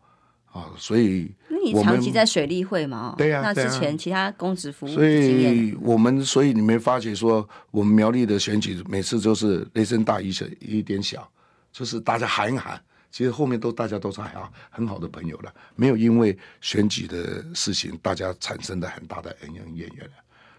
[0.51, 1.31] 啊，所以
[1.63, 3.15] 你长期在水利会嘛？
[3.17, 11.25] 对呀，那之前其他公职服务，所以我们所以你没发觉说，我们苗栗的选举每次都是雷声大雨小雨点小，
[11.71, 12.77] 就是大家喊一喊，
[13.11, 20.09] 其实后面都大家都是很好很好的朋友了，没有因为选举的事情大家产生的很大的恩恩怨怨。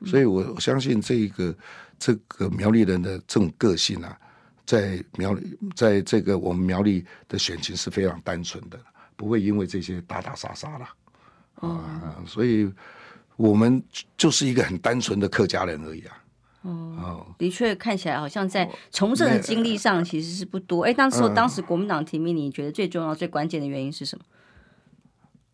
[0.07, 1.55] 所以我相信这个
[1.99, 4.19] 这个苗栗人的这种个性啊，
[4.65, 8.81] 在苗栗在这个我们苗栗的选情是非常单纯的。
[9.23, 10.89] 不会因为这些打打杀杀了，
[11.61, 12.69] 啊，所以
[13.37, 13.81] 我们
[14.17, 16.19] 就是一个很单纯的客家人而已啊。
[16.63, 20.83] 哦，的确看起来好像在从政的经历上其实是不多。
[20.83, 24.25] 哎，当时当时国民党提名，你觉得最重要、最关键的原因是什么？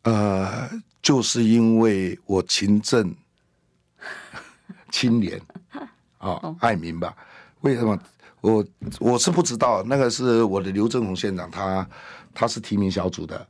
[0.05, 0.71] 呃，
[1.03, 3.15] 就是因为我勤政、
[4.91, 5.39] 清廉，
[6.21, 7.15] 哦，爱民吧？
[7.61, 7.99] 为什么？
[8.41, 8.65] 我
[8.99, 11.87] 我是不知道，那个是我的刘正宏县长，他
[12.33, 13.47] 他是提名小组的。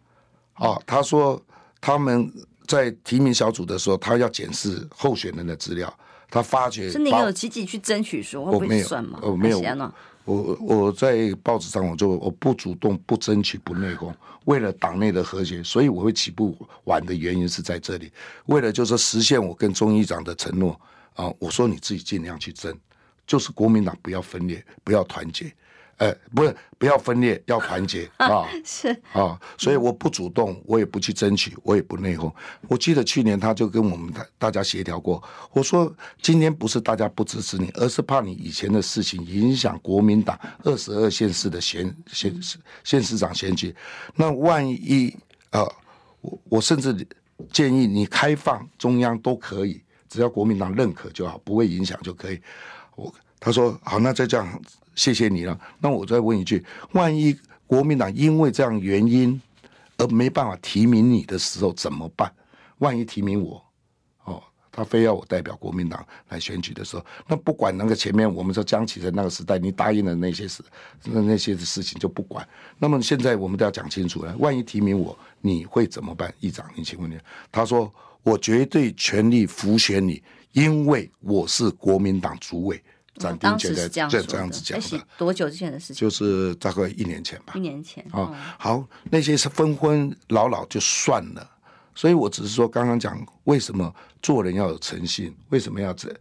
[0.59, 1.41] 哦，他说
[1.81, 2.33] 他们
[2.67, 5.93] 在提名小组的时候，他要检视候选人的资料，
[6.31, 9.19] 他发觉是你有积极去争取说会不会算吗？
[9.23, 9.63] 哦，没有，
[10.25, 14.13] 我我在报纸上我就我不主动不争取不内讧，
[14.45, 18.13] 为了党内的和谐，所以我会起步晚的原因是在这里，
[18.45, 20.79] 为了就是实现我跟中议长的承诺
[21.15, 22.77] 啊，我说你自己尽量去争，
[23.27, 25.51] 就是国民党不要分裂，不要团结。
[25.99, 28.49] 哎，不是，不要分裂，要团结 啊！
[28.65, 32.33] 是啊，所以我不主动，我也不去争取，我也不内讧。
[32.69, 35.21] 我记得去年他就跟我们大大家协调过，
[35.53, 42.33] 我说今天不是大家不支持你，而是怕你以前的事情影响国民党二十二县市的县县
[42.85, 43.75] 县市长选举。
[44.15, 45.13] 那万一
[45.51, 45.67] 啊，
[46.21, 46.95] 我我甚至
[47.53, 52.41] 建议你开放中央都可以，只要国民党认可就好，不会影响就可以。
[52.95, 54.63] 我他说好，那再这样。
[54.99, 55.57] 谢谢你了。
[55.79, 57.35] 那我再问一句：万一
[57.69, 59.41] 国民党因为这样原因
[59.97, 62.33] 而没办法提名你的时候怎么办？
[62.79, 63.63] 万一提名我，
[64.25, 70.65] 哦，他非要我代表国民党来选举的时候，那不管那个前面我们说江启臣那个时代，你答应的那些事，
[71.05, 72.47] 那那些的事情就不管。
[72.77, 74.37] 那么现在我们都要讲清楚了。
[74.39, 76.35] 万一提名我，你会怎么办？
[76.41, 77.17] 议长，你请问你，
[77.53, 77.89] 他说
[78.25, 80.21] 我绝对全力辅选你，
[80.53, 82.83] 因为我是国民党主委。
[83.19, 85.97] 当时是这样这样子讲的，多久之前的事情？
[85.97, 87.53] 就是大概一年前吧。
[87.57, 91.51] 一年前啊，好，那些是分分老老就算了。
[91.95, 96.15] 所以我只是说，刚刚讲为什么做人要有诚信，为什么要这？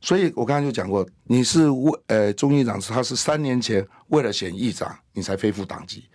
[0.00, 6.08] 所以我刚刚就讲过，你是为呃，中议长，他是三年前为了选议长，你才恢复党籍。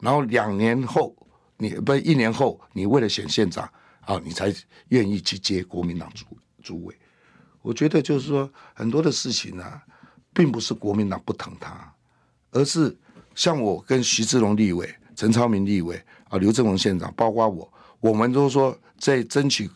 [0.00, 1.14] 然后两年后
[1.56, 3.68] 你不一年后你为了选县长
[4.00, 4.54] 啊，你才
[4.88, 6.24] 愿意去接国民党主
[6.62, 6.94] 主委。
[7.62, 9.82] 我觉得就是说很多的事情呢、啊，
[10.32, 11.92] 并不是国民党不疼他，
[12.50, 12.96] 而是
[13.34, 19.70] 像我跟徐志龙立委、陈超明立委啊、刘正文县长，包括我，我们都说在争取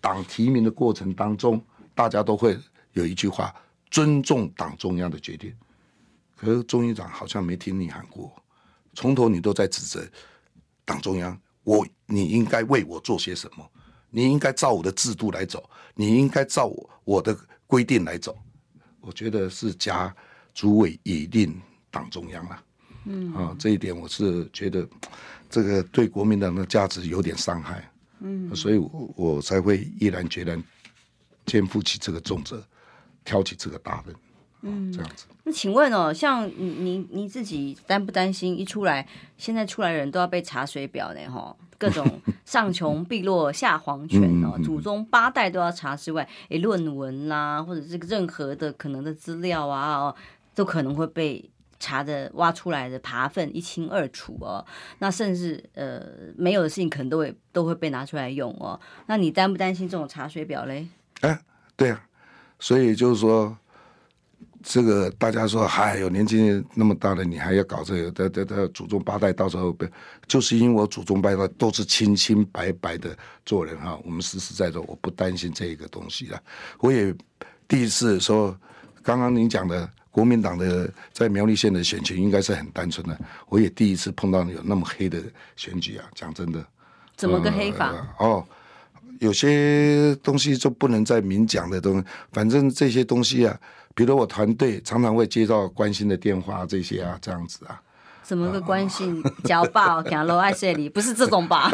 [0.00, 1.62] 党提名的过程当中，
[1.94, 2.58] 大家都会
[2.92, 3.54] 有一句话：
[3.90, 5.54] 尊重党中央的决定。
[6.36, 8.30] 可是中院长好像没听你喊过，
[8.92, 10.06] 从头你都在指责
[10.84, 13.64] 党中央，我你应该为我做些什么？
[14.14, 18.38] 你应该照我的制度来走，你应该照我我的规定来走。
[19.00, 20.14] 我觉得是加
[20.54, 22.64] 主委以令党中央啊，
[23.06, 24.88] 嗯啊，这一点我是觉得
[25.50, 30.62] 这个对国民党的价值有点伤害，嗯，所以我我才会毅然决然
[31.44, 32.64] 肩负起这个重责，
[33.24, 34.14] 挑起这个大任。
[34.66, 35.26] 嗯，这样子。
[35.42, 41.20] 那请问哦，像你你你自己担不担心一出来，现在出来的人都要被查水表呢？
[41.30, 50.16] 哈，各种上穷碧落下黄泉哦， 祖宗八代都要查之外，诶，论文啦，或者这个任何的可能的资料啊，哦，
[50.54, 54.64] 都可能会被查的挖出来的爬粪一清二楚哦。
[55.00, 56.00] 那甚至呃
[56.38, 58.80] 没有的事情，可能都会都会被拿出来用哦。
[59.08, 60.88] 那你担不担心这种查水表嘞？
[61.20, 61.38] 哎，
[61.76, 62.06] 对啊，
[62.58, 63.58] 所以就是说。
[64.66, 68.10] 这个大家说，还有年纪那么大了，你还要搞这个？
[68.10, 69.86] 他他他祖宗八代到时候被，
[70.26, 73.98] 就是因为我祖宗八代都是清清白白的做人哈。
[74.02, 76.42] 我们实实在在，我不担心这个东西了。
[76.78, 77.14] 我也
[77.68, 78.58] 第一次说，
[79.02, 83.20] 刚刚您讲的国民党的在苗栗县的选情应该是很单纯的。
[83.50, 85.22] 我也第一次碰到有那么黑的
[85.56, 86.06] 选举啊！
[86.14, 86.66] 讲真的，
[87.16, 87.90] 怎么个黑法？
[88.18, 88.46] 呃、哦，
[89.18, 93.60] 有些东西就不能再明讲的东西，反正这些东西啊。
[93.94, 97.80] 比如我团队常常会接到关心的电话，这些啊，这样子啊，
[98.24, 99.22] 怎么个关心？
[99.44, 101.70] 交报讲楼爱这里不是这种吧？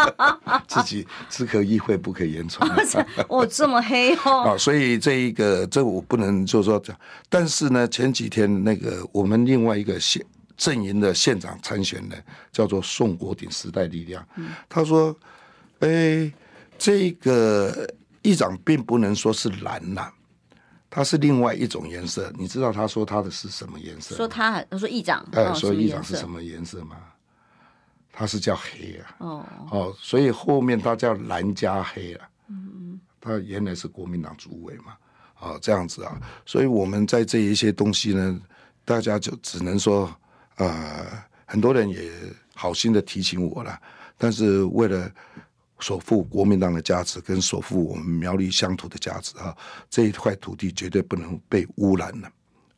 [0.66, 2.66] 自己只可意会不可言传。
[3.28, 4.48] 哦，这么黑哦。
[4.54, 6.96] 啊，所以这一个这我不能就说讲。
[7.28, 10.24] 但是呢，前几天那个我们另外一个县
[10.56, 15.14] 阵营的县长参选人叫做宋国鼎时代力量，嗯、他说
[15.80, 16.32] ：“哎，
[16.78, 17.86] 这个
[18.22, 20.10] 议长并不能说是蓝呐。”
[20.90, 24.16] 它是另外一种颜色，你知道他说他的是什么颜色？
[24.16, 26.96] 说他，他说议长，哎、呃，说议长是什么颜色吗？
[28.12, 29.14] 他是叫黑啊。
[29.18, 32.28] 哦哦，所以后面他叫蓝加黑啊。
[32.48, 33.00] 嗯嗯。
[33.20, 34.96] 他原来是国民党主委嘛，
[35.38, 38.40] 啊，这样子啊，所以我们在这一些东西呢，
[38.84, 40.12] 大家就只能说，
[40.56, 41.06] 呃，
[41.46, 42.10] 很多人也
[42.54, 43.80] 好心的提醒我了，
[44.18, 45.08] 但是为了。
[45.80, 49.56] 守护国民党的价值，跟所负我们苗栗乡土的价值啊，
[49.88, 52.30] 这一块土地绝对不能被污染了。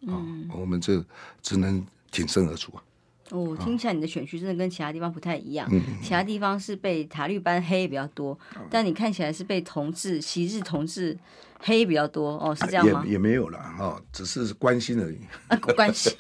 [0.07, 1.05] 嗯，我们这
[1.43, 2.83] 只能挺身而出啊。
[3.31, 5.69] 哦，听起来你的选区真的跟其他地方不太一样。
[5.73, 8.39] 嗯，其他地方是被塔绿班黑比较多，
[8.71, 11.19] 但你看起来是被同志、昔日同志。
[11.65, 13.05] 黑比较多哦，是这样吗？
[13.07, 15.19] 也也没有了哈，只是关心而已。
[15.47, 16.13] 啊，关心，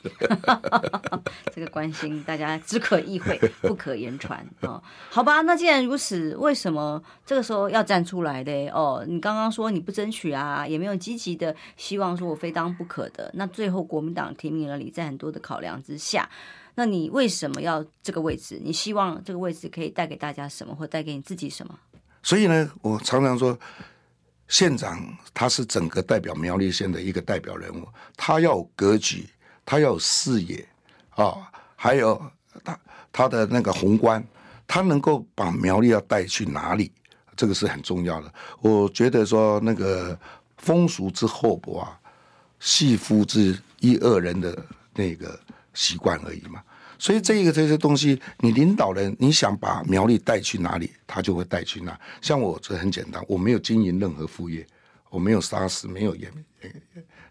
[1.53, 4.81] 这个关心大家只可意会， 不可言传哦。
[5.11, 8.69] 好吧，那既然如此，为什么这个时候要站出来的？
[8.69, 13.29] 哦，你刚刚说你不争取啊，也没有积极的希望说我非当不可的。
[13.35, 16.31] 那最后国民党提名了你，在很多的考量之下，
[16.75, 18.61] 那你为什么要这个位置？
[18.63, 21.79] 你希望这个位置可以带给大家什么，或带给你自己什么？
[22.23, 23.59] 所以呢，我常常说。
[24.49, 25.01] 县长
[25.33, 29.27] 他是整个代表苗栗县的一个代表人物，他要有格局，
[29.65, 30.69] 他要有视野
[31.09, 32.21] 啊，还有
[32.63, 32.81] 他
[33.11, 34.23] 他的那个宏观，
[34.67, 36.93] 他能够把苗栗要带去哪里，
[37.35, 38.31] 这个是很重要的。
[38.61, 40.19] 我觉得说那个
[40.59, 41.99] 风俗之厚薄啊，
[42.61, 44.55] 系夫之一二人的
[44.93, 45.41] 那个
[45.75, 46.63] 习惯而已嘛。
[46.99, 51.99] 所以这个这些东西，你领导人你想把苗栗带去哪里，他就会带去哪。
[52.21, 54.65] 像我这很简单，我没有经营任何副业，
[55.11, 56.33] 我没有杀死，没有掩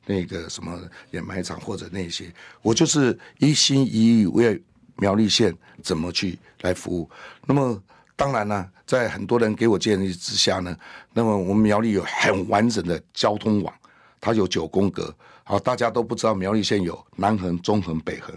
[0.06, 0.78] 那个什么
[1.12, 4.62] 掩埋场或者那些，我就是一心一意为
[4.98, 7.10] 苗栗县怎么去来服务。
[7.46, 7.82] 那么
[8.18, 10.76] 当然呢，在很多人给我建议之下呢，
[11.14, 13.74] 那么我们苗栗有很完整的交通网，
[14.20, 18.36] 它有九宫格，好，大家都不知道苗栗县有南横、中横、北横。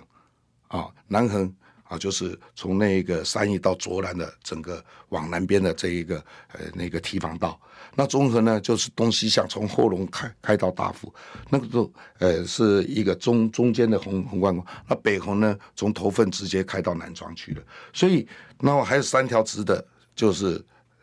[0.69, 6.17] 啊，南横啊，就是从那个三义到卓兰的整个往南边的这一个
[6.53, 7.61] 呃那个堤防道。
[7.95, 11.15] 那中横呢，就是东西向从后龙开开到大埔，
[11.49, 14.61] 那个都呃是一个中中间的宏宏观。
[14.89, 17.63] 那北横呢，从头份直接开到南庄去了。
[17.93, 18.27] 所以，
[18.59, 19.87] 那我还有三条直的，
[20.17, 20.61] 就是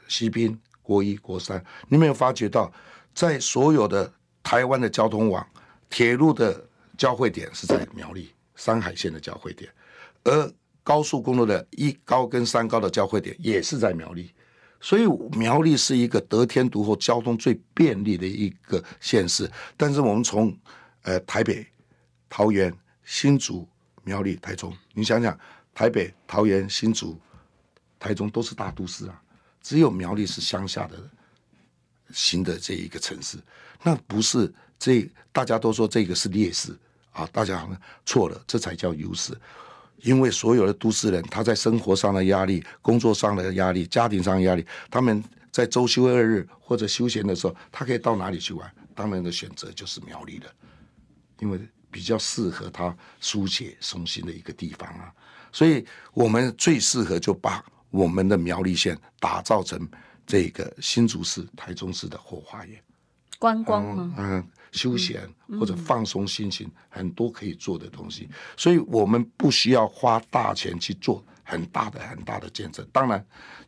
[0.09, 1.63] 西滨、国一、国三。
[1.87, 2.69] 你没有发觉到，
[3.13, 4.11] 在所有的
[4.43, 5.47] 台湾的交通网、
[5.91, 8.34] 铁路的交汇点是在苗栗。
[8.53, 9.72] 山海线的交汇点，
[10.24, 10.53] 而
[10.84, 14.32] 高速公路的一高跟三高的交汇点也是在苗栗，
[14.80, 19.49] 所以苗栗是一个得天独厚、交通最便利的一个县市。
[19.76, 20.55] 但是我们从
[21.01, 21.65] 呃台北、
[22.30, 22.72] 桃园、
[23.03, 23.68] 新竹、
[24.03, 25.36] 苗栗、台中，你想想，
[25.74, 27.20] 台北、桃园、新竹、
[27.97, 29.20] 台中都是大都市啊，
[29.59, 31.09] 只有苗栗是乡下的人
[32.14, 33.38] 新的这一个城市，
[33.84, 36.78] 那不是这大家都说这个是劣势
[37.12, 39.34] 啊，大家好像错了，这才叫优势。
[39.97, 48.72] 因为所有的都市人，他在生活上的压力、工作上的压力、家庭上的压力，他们在周休二日或者休闲的时候，他可以到哪里去玩？
[48.95, 50.51] 当然的选择就是苗栗了，
[51.39, 51.59] 因为
[51.91, 55.14] 比较适合他疏解松心的一个地方啊。
[55.51, 59.88] 所以我们最适合就把我们的苗栗县打造成
[60.32, 62.82] 这个新竹市、台中市的后花园，
[63.38, 64.15] 观光吗？
[64.17, 64.38] 嗯。
[64.38, 65.29] 嗯休闲
[65.59, 72.82] 或者放松心情，很多可以做的东西，所以我们不需要花大钱去做很大的很大的建设。
[72.89, 73.21] 当然，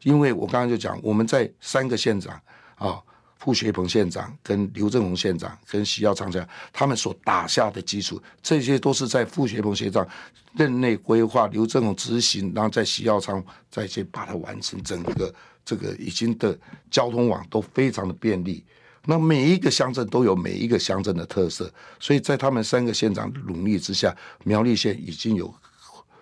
[0.04, 2.42] 因为我刚刚就讲，我们在三个县长
[2.76, 3.04] 啊，
[3.38, 10.08] 傅学鹏县长、跟刘正鸿县长、跟徐耀昌县长，他们所打下的基础，这些都是在傅学鹏县长
[10.54, 15.36] 任内规划，刘正鸿执行，然后在徐耀昌再去把它完成，整个
[15.66, 16.58] 这个已经的
[16.90, 18.64] 交通网都非常的便利。
[19.06, 25.54] 那每一个乡镇都有每一个乡镇的特色，所以在他们三个县长的努力之下，苗栗县已经有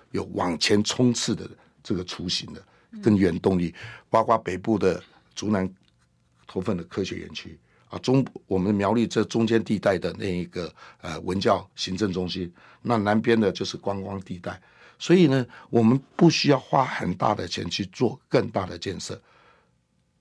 [0.09, 1.47] 有往前冲刺的
[1.83, 2.59] 这个雏形了，
[3.03, 3.71] 跟原动力，
[4.09, 4.99] 包括北部的
[5.35, 5.71] 竹南
[6.47, 14.59] 头份的科学园区啊，中我们苗栗这中间地带的那一个呃文教行政中心，那南边的就是观光地带，
[15.01, 19.19] 所以呢，我们不需要花很大的钱去做更大的建设。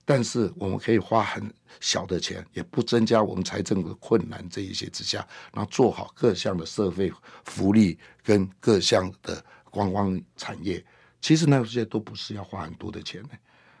[0.03, 5.19] 但是我们可以花很小的钱，也不增加我们财政的困难这一些之下，
[5.53, 7.13] 然后做好各项的社会
[7.45, 10.83] 福利跟各项的观光产业。
[11.21, 13.29] 其实那些都不是要花很多的钱的。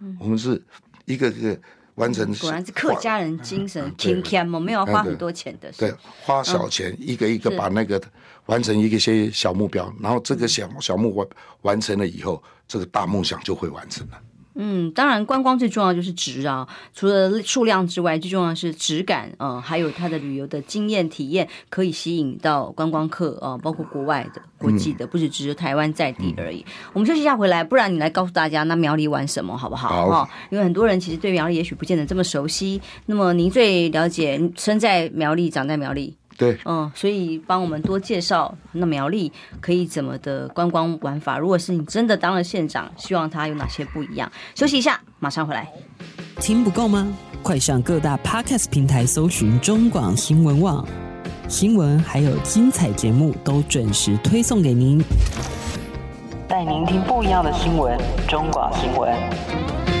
[0.01, 0.63] 嗯，我们是
[1.05, 1.59] 一个一个
[2.01, 2.33] 完成。
[2.35, 5.71] 果然是客家人精神，勤俭嘛，没有花很多钱的。
[5.77, 5.93] 对，
[6.23, 8.01] 花小钱，一个一个把那个
[8.47, 11.27] 完成一个些小目标，然后这个小小目标
[11.61, 14.17] 完成了以后，这个大梦想就会完成了。
[14.55, 16.67] 嗯，当然，观光最重要就是值啊。
[16.93, 26.59] 除了数量之外，最重要的是质感，嗯、呃，还有它的旅游的经验体验，可以吸引到观光客啊、呃，包括国外的、国际的，不是只是台湾在地而已。
[26.59, 29.89] 嗯、我们休息一下回来，不然你来告诉大家，那苗栗玩什么好不好？
[29.89, 32.81] 好、哦，因为很多人其实对苗栗也许不见得这么熟悉。
[33.05, 36.17] 那么您最了解，生在苗栗，长在苗栗。
[36.41, 41.37] 对，嗯，所以帮我们多介绍那苗栗可以怎么的观光玩法。
[41.37, 44.31] 如果是你真的当了县长，希望他有哪些不一样？
[44.55, 45.71] 休息一下，马上回来。
[46.37, 47.07] 听不够吗？
[47.43, 50.83] 快上各大 Podcast 平台搜寻中广新闻网
[51.47, 54.99] 新闻，还有精彩节目都准时推送给您，
[56.47, 57.95] 带您听不一样的新闻。
[58.27, 60.00] 中广新闻。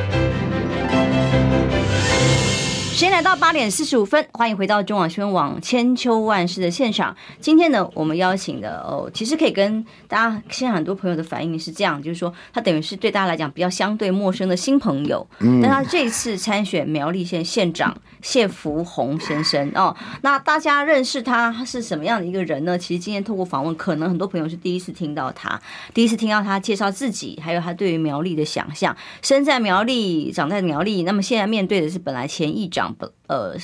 [3.01, 7.17] 时间来到八点四十五分，欢迎回到中网新闻网千秋万世的现场。
[7.39, 15.25] 今天呢，我们邀请的哦，其实可以跟大家现在很多朋友的反应是这样，就是说他等于是对大家来讲比较相对陌生的新朋友。
[15.39, 22.77] 嗯，但他这次参选苗栗县县长谢福洪先生哦，那大家认识他是什么样的一个人呢？
[22.77, 25.59] 其实今天透过访问，可能很多朋友是第一次听到他，
[25.91, 28.95] 第一次听到他介绍自己，还有他对于苗栗的想象。
[29.23, 32.90] 生在苗栗，长在苗栗，那么现在面对的是本来前议长。
[33.27, 33.55] 呃，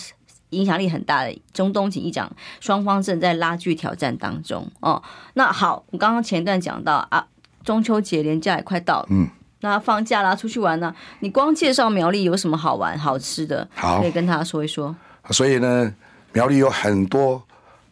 [0.50, 5.02] 影响力很大的中东锦议长，双方正在拉锯挑战当中哦。
[5.34, 7.28] 那好，我刚刚前一段讲到啊，
[7.64, 9.28] 中秋节连假也快到了，嗯，
[9.62, 10.96] 那放假啦，出去玩呢？
[11.20, 14.96] 你光介绍苗栗有什么好玩、好吃的，好，可以跟他说一说。
[15.32, 15.94] 所以呢，
[16.34, 17.44] 苗栗有很多。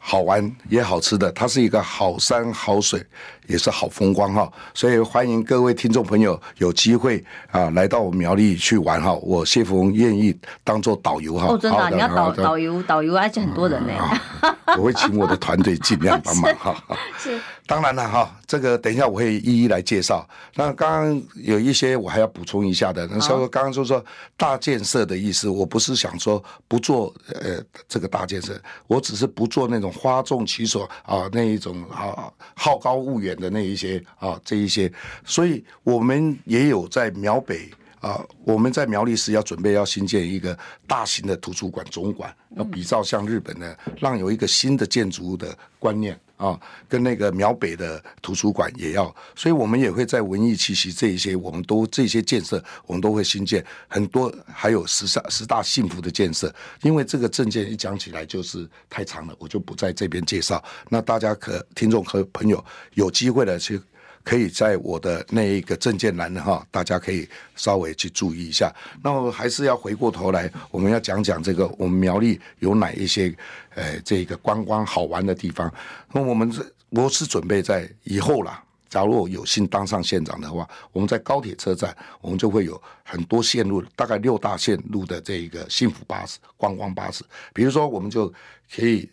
[0.08, 3.04] 好玩也好吃的，它是一个好山好水，
[3.48, 11.48] 也是好风光哈，所以欢迎各位听众朋友有机会啊来到我们苗栗去玩哈，我谢福弘愿意当做导游哈。
[11.48, 13.93] 哦，真的、啊，你要导导游导游，而且很多人呢、
[14.41, 14.56] 嗯。
[14.78, 16.76] 我会请我的团队尽量帮忙哈。
[17.18, 17.39] 是。
[17.68, 20.24] 当然了哈，这个等一下我会一一来介绍。
[20.54, 24.04] 那刚刚有一些我还要补充一下的，那稍微刚刚说说
[24.38, 28.54] 大建设的意思，我不是想说不做呃这个大建设，
[28.86, 34.92] 我只是不做那种哗众取宠啊那一种啊好高骛远的那一些啊这一些，
[35.26, 37.70] 所以我们也有在苗北
[38.00, 40.58] 啊，我们在苗栗市要准备要新建一个
[40.88, 46.20] 大型的图书馆总馆，要比照像日本的让有一个新的建筑物的观念。
[46.38, 46.60] 啊，
[46.90, 56.54] 跟那个苗北的图书馆也要，所以我们也会在文艺气息这一些，我们都这些建设，我们都会新建很多，还有十三十大幸福的建设。
[56.82, 60.64] 因为这个证件一讲起来就是太长了，我就不在这边介绍。
[60.90, 62.64] 那大家可听众和朋友
[62.94, 63.82] 有机会的去。
[64.26, 68.74] 可以在我的那一个证件栏哈，大家可以稍微去注意一下。
[69.04, 73.34] 那么还是要回过头来，我们要讲讲这个我们苗栗有哪一些
[73.76, 75.72] 呃这个观光好玩的地方。
[76.12, 87.24] 那我们这我是准备在以后啦，假如有幸当上县长的话，我们在高铁车站，我们就会有很多线路，大概六大线路的这一个幸福巴士、观光巴士。
[87.54, 88.28] 比如说，我们就
[88.74, 89.08] 可以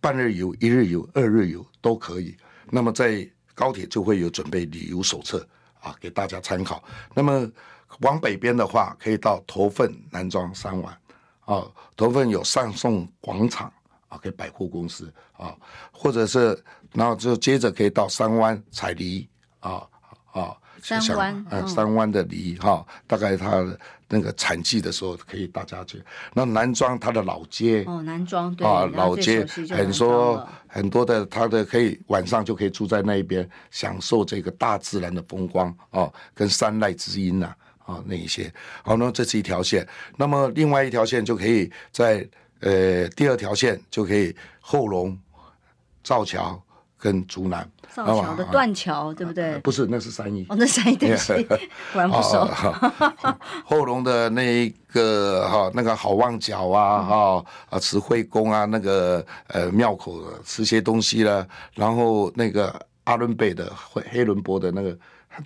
[0.00, 2.36] 半日游、一日游、二日游都可以。
[2.70, 5.44] 那么在高铁就会有准备旅游手册
[5.80, 6.84] 啊，给大家参考。
[7.14, 7.50] 那么
[8.02, 10.98] 往北边的话，可以到头份、南庄、三湾
[11.46, 11.66] 啊。
[11.96, 13.72] 头份有上送广场
[14.08, 15.56] 啊，给百货公司啊，
[15.90, 19.28] 或者是然后就接着可以到三湾采梨
[19.60, 19.82] 啊
[20.32, 20.56] 啊。
[20.82, 23.64] 三湾，嗯，三湾的梨哈，大概它
[24.08, 26.02] 那个产季的时候可以大家去。
[26.32, 37.54] 那南庄它的老街哦，南庄对啊，老街很多很多的，它的可以晚上就可以住在那一边，享受这个大自然的风光哦，跟山籁之音呐
[37.84, 38.52] 啊那一些。
[38.84, 39.86] 好，那这是一条线。
[40.16, 42.28] 那么另外一条线就可以在
[42.60, 45.18] 呃第二条线就可以后龙
[46.04, 46.62] 造桥
[46.96, 47.68] 跟竹南。
[48.04, 49.58] 造桥的断桥，对不对？
[49.60, 50.44] 不是，那是三义。
[50.50, 51.32] 哦，那三一对不起，
[51.94, 52.46] 果然不熟。
[53.64, 62.74] 后龙的那一个哈，那个好望角啊，哈啊慈惠宫啊，那个呃庙口吃些东西了，然后那个
[63.04, 64.94] 阿伦贝的黑黑伦博的那个，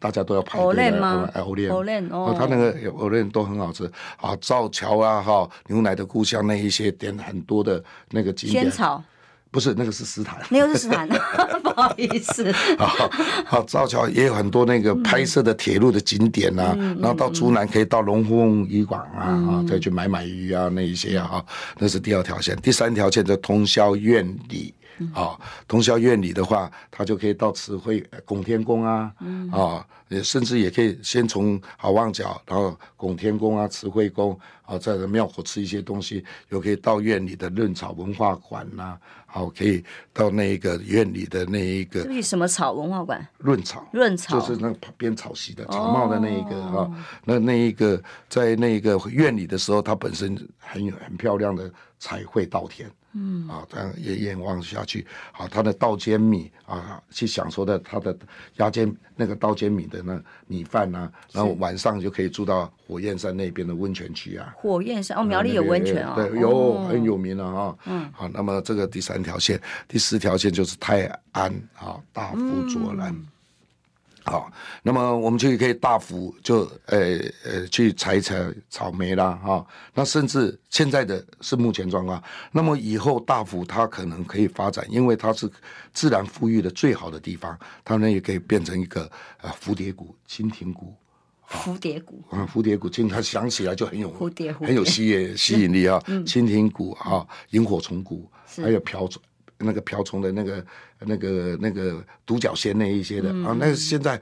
[0.01, 0.91] 大家都要排队。
[0.91, 1.29] 吗？
[1.35, 3.89] 藕莲，藕莲哦，他那个欧链都很好吃
[4.21, 4.35] 啊。
[4.41, 8.65] 造桥啊，哈牛奶的故乡那一些点很多的那个景点。
[8.65, 9.01] 仙草。
[9.51, 11.09] 不是那个是斯坦，那个是斯坦，
[11.63, 12.51] 不好意思。
[12.79, 13.11] 好，
[13.45, 21.45] 好，造桥也有很多那个拍摄的铁路的景点啊，嗯、然后到竹南可以到龙凤渔港啊，啊、嗯，再去买买鱼啊，那一些啊，
[21.79, 22.57] 那是第二条线。
[22.57, 24.73] 第三条线在通霄院里。
[25.15, 25.35] 啊，
[25.67, 29.83] 通霄院里的话，他就可以到慈惠拱天宫啊，嗯、啊，
[30.23, 38.99] 甚至也可以先从好望角，然后拱天宫啊、慈惠宫啊，在庙口吃一些东西，又可以到院里的润草文化馆呐、啊，
[39.31, 42.03] 好、啊，可以到那一个院里的那一个。
[42.03, 43.25] 这里什么草文化馆？
[43.39, 43.89] 润草。
[43.93, 44.39] 润草。
[44.39, 52.91] 就是那个旁边草席的草帽的那一个、哦、啊，那那一个在那个院里的时候，它本身很有很漂亮的彩绘稻田。
[53.13, 58.17] 嗯啊，这样一眼望下去，好，他的稻煎米啊，去享受的他的
[58.57, 64.55] 压煎那个稻煎米的那米饭呐、啊，然后晚上就可以住到火焰山那边的温泉区啊。
[64.57, 67.77] 火焰山哦，苗栗有温泉啊、哦，对，有很有名的啊。
[67.87, 72.39] 嗯，好，那么这个第三条线，第四条线就是泰安啊，大福
[72.69, 73.13] 卓兰。
[73.13, 73.27] 嗯
[74.25, 74.53] 好，
[74.83, 78.37] 那么我们就可以大幅就呃呃去采采
[78.69, 85.51] 草莓啦，哈、哦，那甚至现在的是目前状况，那么以后大幅它可能可以发展，因为它是
[85.93, 89.11] 自然富裕的最好的地方，它呢也可以变成一个
[89.41, 90.95] 呃蝴蝶谷、蜻蜓谷、
[91.49, 92.23] 蝴蝶谷。
[92.31, 99.21] 啊，蝴蝶谷，听它想起来就很有蝴蝶，很有吸引吸引力啊， 蜻蜓谷啊，萤火虫谷，还有瓢虫。
[99.61, 100.67] 那个瓢虫的那个、
[101.01, 104.21] 那个、那个独角仙那一些的、嗯、啊，那现在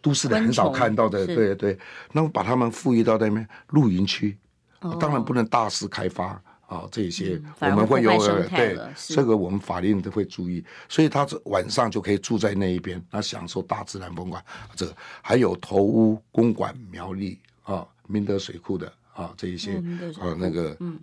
[0.00, 1.78] 都市的很少看到的，对对。
[2.12, 4.36] 那么把他们赋予到那边露营区，
[4.80, 8.10] 哦、当然不能大肆开发啊，这些、嗯、我们会有
[8.48, 14.42] 对这个我们法令都会注意，所以他晚上就可以住在那一边，那享受大自然风光。
[14.74, 20.98] 这个还有头屋公馆苗栗啊，明德水库的啊这一些、嗯、啊那个嗯。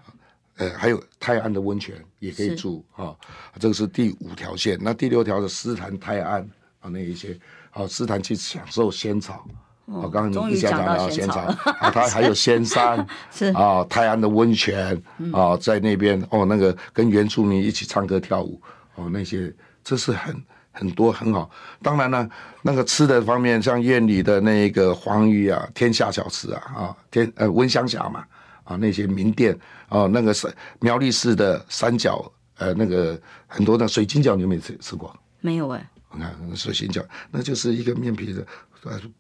[0.57, 3.13] 呃，还有泰安的温泉也可以住啊，
[3.59, 4.77] 这个是第五条线。
[4.81, 6.41] 那第六条是斯坦泰安
[6.79, 7.37] 啊，那一些
[7.71, 9.45] 啊，斯坦去享受仙草。
[9.85, 14.99] 我、哦、刚刚你一下讲到仙草啊，它还有仙山 是啊，泰安的温泉
[15.33, 18.59] 啊，在那边哦，那个跟原住民一起唱歌跳舞
[18.95, 19.53] 哦，那些
[19.83, 20.35] 这是很
[20.71, 21.51] 很多很好。
[21.83, 22.29] 当然呢，
[22.61, 28.23] 那个吃的方面，像院里的那个黄鱼啊，天下小吃啊啊，天呃温香霞嘛。
[28.63, 29.55] 啊，那些名店
[29.89, 35.15] 啊，那个是苗栗市的三角，呃，那个很多的水晶饺，你有没有吃吃过？
[35.41, 35.89] 没有哎、欸。
[36.17, 38.45] 你看水晶饺，那就是一个面皮的，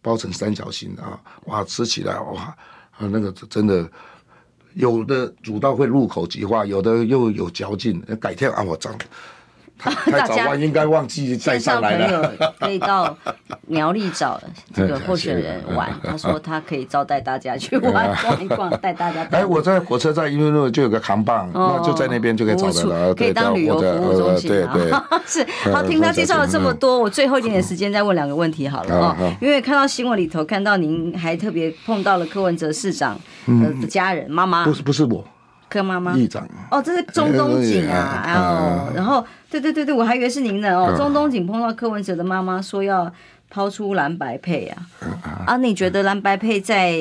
[0.01, 2.43] 包成三角形的啊，哇，吃起来哇，
[2.91, 3.89] 啊，那个真的
[4.75, 7.99] 有的煮到会入口即化，有的又有嚼劲。
[8.19, 8.89] 改天啊，我这
[9.83, 13.15] 样太早忘，应该忘记 带上来友可以到
[13.67, 14.39] 苗栗找
[14.73, 19.23] 这个 候选人玩，他说他可以招待大家去玩逛一逛，带大家。
[19.31, 24.49] 哎，我在火车站因为路就有个扛棒，那就在那边就可以找得了，可以当旅游服务中心。
[24.49, 24.91] 对对，
[25.25, 25.45] 是。
[25.71, 35.23] 好，听他介绍了这么多，我最后一点点时间再问两个问题好了哦，因为看到新闻里头看到您还特别碰到了柯文哲市长的家人妈妈，不是不是我。
[35.75, 40.95] 柯妈妈，议长哦，这是中东锦啊，哦，然后对对对对，我还以为是您呢哦。
[40.95, 43.11] 中东锦碰到柯文哲的妈妈，说要
[43.49, 44.87] 抛出蓝白配啊，
[45.45, 46.95] 啊，你觉得蓝白配在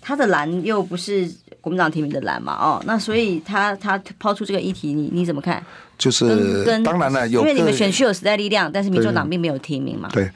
[0.00, 1.30] 他的蓝又不是
[1.60, 2.54] 国民党提名的蓝嘛？
[2.54, 5.62] 哦，那所以他他抛出这个议题，你你怎么看？
[5.98, 10.08] 就是跟当然了，因为你们选区有时代力量，但是民众党并没有提名嘛。
[10.12, 10.30] 对，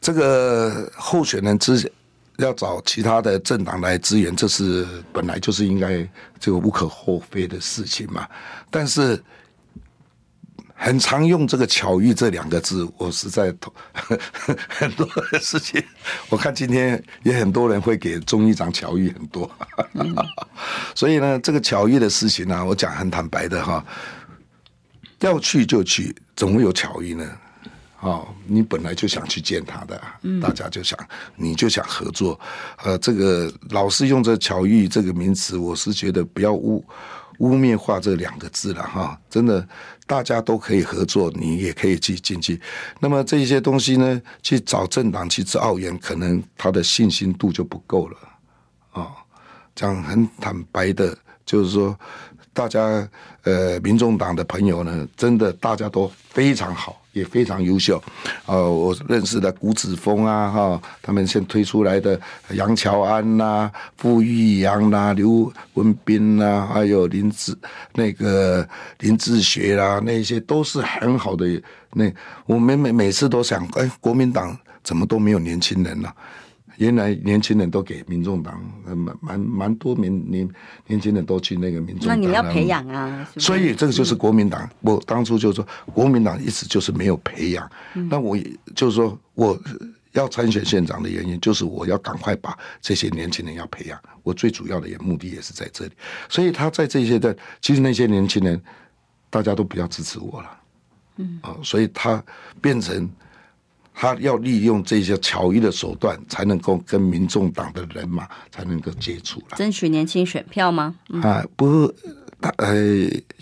[0.00, 1.90] 这个候选人之前。
[2.38, 6.08] 要找其他的政党来支援，这是本来就是应该
[6.40, 8.28] 这个无可厚非的事情嘛。
[8.70, 9.22] 但是
[10.74, 13.54] 很常用这个巧遇这两个字，我实在
[14.68, 15.82] 很多的事情，
[16.28, 19.48] 我看今天也很多人会给钟议长巧遇很多，
[20.94, 23.84] 所以呢，这个巧遇的事情呢，我讲很坦白的哈，
[25.20, 27.24] 要去就去，怎么会有巧遇呢？
[28.04, 29.98] 哦，你本来就想去见他的，
[30.42, 30.98] 大家就想，
[31.36, 32.38] 你就想合作，
[32.82, 36.84] 呃，这个老是用这“巧遇”这个名词，我是觉得不要污
[37.38, 39.18] 污蔑化这两个字了哈。
[39.30, 39.66] 真的，
[40.06, 42.60] 大家都可以合作，你也可以去进去。
[43.00, 48.18] 那么这些东西呢，去找政党去奥援，可能他的信心度就不够了
[48.92, 49.12] 啊。
[49.74, 51.98] 讲很坦白的，就是说，
[52.54, 53.06] 大家
[53.42, 56.98] 呃，民众党的朋友呢，真的大家都非常好。
[57.14, 58.02] 也非常优秀，
[58.44, 62.20] 呃，我认识的谷子峰啊，哈，他们现推出来的
[62.54, 67.56] 杨乔安呐、啊、傅玉阳呐、刘文斌呐、还有林志
[67.92, 71.46] 那个林志学啦、啊，那些都是很好的。
[71.92, 72.12] 那
[72.46, 76.12] 我们每每次都想，哎，国民党怎么都没有年轻人呢、
[76.76, 80.48] 原来年轻人都给民众党，蛮蛮蛮多年年
[80.86, 82.08] 年轻人都去那个民众党。
[82.08, 83.30] 那你们要培养啊！
[83.36, 84.62] 所以这个就是国民党。
[84.64, 87.70] 嗯、我当初就说，国民党一直就是没有培养。
[87.94, 88.36] 嗯、那我
[88.74, 89.58] 就是说，我
[90.12, 93.98] 要参选县长的原因，就是我要赶快把这些年轻人要培养。
[94.22, 95.92] 我最主要的也目的也是在这里。
[96.28, 98.60] 所以他在这些的，其实那些年轻人，
[99.30, 100.60] 大家都比较支持我了。
[101.18, 101.38] 嗯。
[101.42, 102.22] 啊，所以他
[102.60, 103.08] 变成。
[103.94, 109.56] 他要利用这些巧遇的手段，才能够跟民众党的人马才能够接触了。
[109.56, 110.96] 争取年轻选票吗？
[111.10, 111.86] 嗯、啊，不，
[112.40, 112.74] 他呃，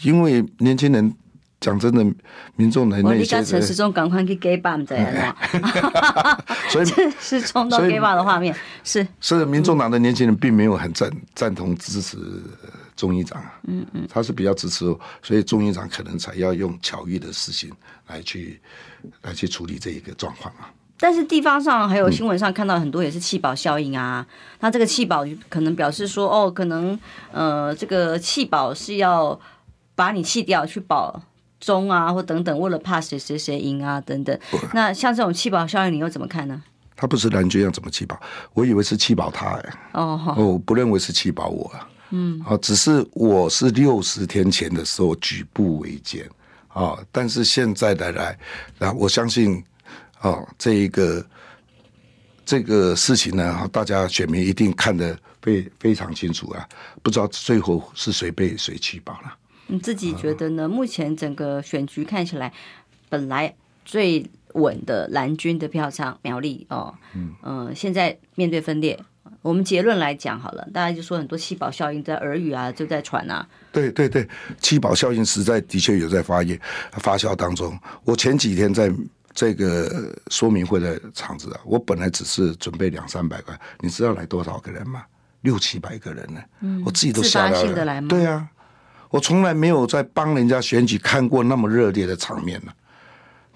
[0.03, 1.13] 因为年轻人
[1.59, 2.05] 讲真的，
[2.57, 3.43] 民众的那些。
[3.43, 4.97] 陈时中赶快去给办的，
[6.69, 12.19] 所以这是冲到给办的画面，是是民众党的年轻人并没有很赞赞同支持
[12.97, 14.85] 钟议长啊，嗯嗯，他是比较支持，
[15.23, 17.71] 所以钟议长可能才要用巧遇的事情
[18.07, 18.61] 来去。
[19.23, 20.71] 来去处理这一个状况啊！
[20.97, 26.97] 但是地方上还有新闻上看到很多也是弃保效应啊，嗯、那这个弃保可能表示说哦，可能
[27.33, 29.37] 呃这个弃保是要
[29.97, 31.21] 把你弃掉去保
[31.59, 34.39] 中啊，或等等，为了怕谁谁谁赢啊等等。
[34.73, 36.63] 那像这种弃保效应，你又怎么看呢？
[36.95, 38.17] 他不是蓝军要怎么弃保？
[38.55, 46.25] 我以为是弃保他哎、欸、哦，我不认为是弃保我啊，嗯，啊，只是我是六十天前的时候举步维艰。
[46.75, 46.97] 啊！
[47.13, 48.39] 但是现在的来，
[48.79, 49.63] 啊，我相信，
[50.21, 51.23] 啊，这一个
[52.47, 56.67] 这个事情呢，大家选民一定看得非非常清楚啊！
[57.03, 59.37] 不知道最后是谁被谁弃保了？
[59.67, 60.67] 你自己觉得呢？
[60.67, 62.51] 目前整个选局看起来，
[63.11, 63.55] 本来
[63.85, 68.99] 最稳的蓝军的票仓苗栗哦，嗯嗯、呃，现在面对分裂。
[69.43, 73.47] 我们结论来讲好了，大家就说很多弃保效应在耳语啊，就在传啊。
[73.73, 74.27] 对对对，
[74.61, 76.59] 弃保效应实在的确有在发业
[76.93, 77.77] 发酵当中。
[78.05, 78.93] 我前几天在
[79.35, 85.03] 这个说明会的场子啊，我本来只是准备两三百块，你知道来多少个人吗？
[85.41, 86.41] 六七百个人呢。
[86.61, 88.03] 嗯，我自己都吓到了。
[88.03, 88.49] 对啊，
[89.11, 92.73] 我从来没有在帮人家选举看过那么热烈的场面了。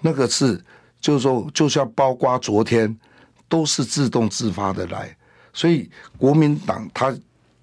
[0.01, 0.61] 那个是
[0.99, 2.93] 就是说，就像包括昨天
[3.47, 5.15] 都是自动自发的来。
[5.57, 5.89] 所以
[6.19, 7.11] 国民党他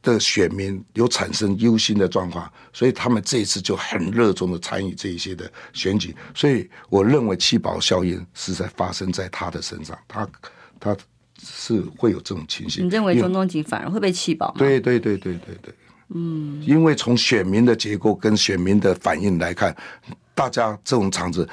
[0.02, 6.12] 的选民有产生忧心的状况，所以他们这一次就很热衷的参与这一些的选举。
[6.34, 10.28] 所以我认为弃保效应是在发生在他的身上，他
[10.80, 10.96] 他
[11.40, 12.84] 是会有这种情形。
[12.84, 14.54] 你认为中东锦反而会被弃保吗？
[14.58, 15.74] 对对对对对对，
[16.08, 19.74] 嗯，因为从选民的结构跟选民的反应来看，
[20.34, 21.48] 大家这种场子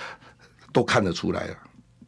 [0.73, 1.57] 都看得出来了，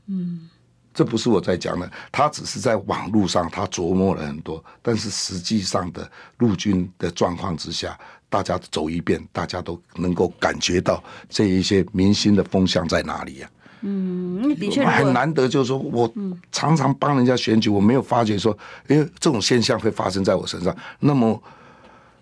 [0.07, 0.49] 嗯。
[0.93, 7.97] 这不是我在讲的，他只是在网络上他琢磨了很多，但是实际上的陆军的状况之下，
[8.29, 13.61] 大家走一遍，大家都能够感觉到这一些民心的风向在哪里呀、啊？
[13.85, 16.09] 嗯，的确很难得，就是说我
[16.51, 20.73] 常常帮人家选举，我没有发觉说，因为这种现象会发生在我身上。
[20.99, 21.43] 那么，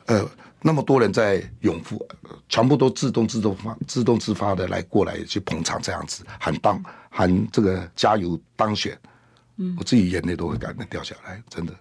[0.08, 0.28] 呃，
[0.64, 2.04] 那么多人在拥护，
[2.50, 8.98] 全部都自动自动发、自动自发的来过来去捧场，这样子很当喊这个加油当选，
[9.78, 11.74] 我自己眼泪都会感动掉下来，真的。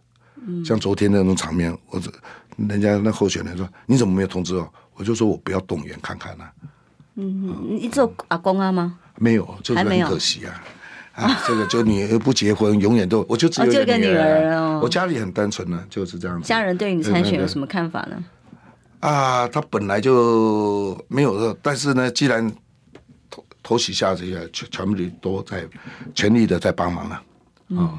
[0.64, 2.10] 像昨天那种场面，我这
[2.56, 6.52] 人家那候选人说：“你怎么没有通知我？”我就说我不要动员看看呢、啊。
[7.14, 8.98] 嗯，你做阿公啊吗？
[9.16, 10.62] 没有，就是很可惜啊。
[11.12, 14.80] 啊，这个就女儿不结婚，永远都我就只有一个女儿哦。
[14.82, 16.48] 我家里很单纯呢，就是这样子。
[16.48, 18.24] 家人对你参选有什么看法呢？
[19.00, 22.50] 啊，他本来就没有，但是呢，既然
[23.70, 25.64] 头头洗下这些全全部都在
[26.12, 27.22] 全力的在帮忙了。
[27.68, 27.98] 嗯。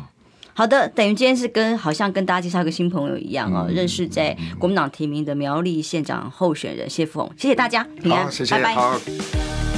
[0.53, 9.70] 好的，等于今天是跟好像跟大家介绍一个新朋友一样哦，嗯、认识在国民党提名的苗栗县长候选人谢富弘，谢谢大家，平安，谢谢，拜拜。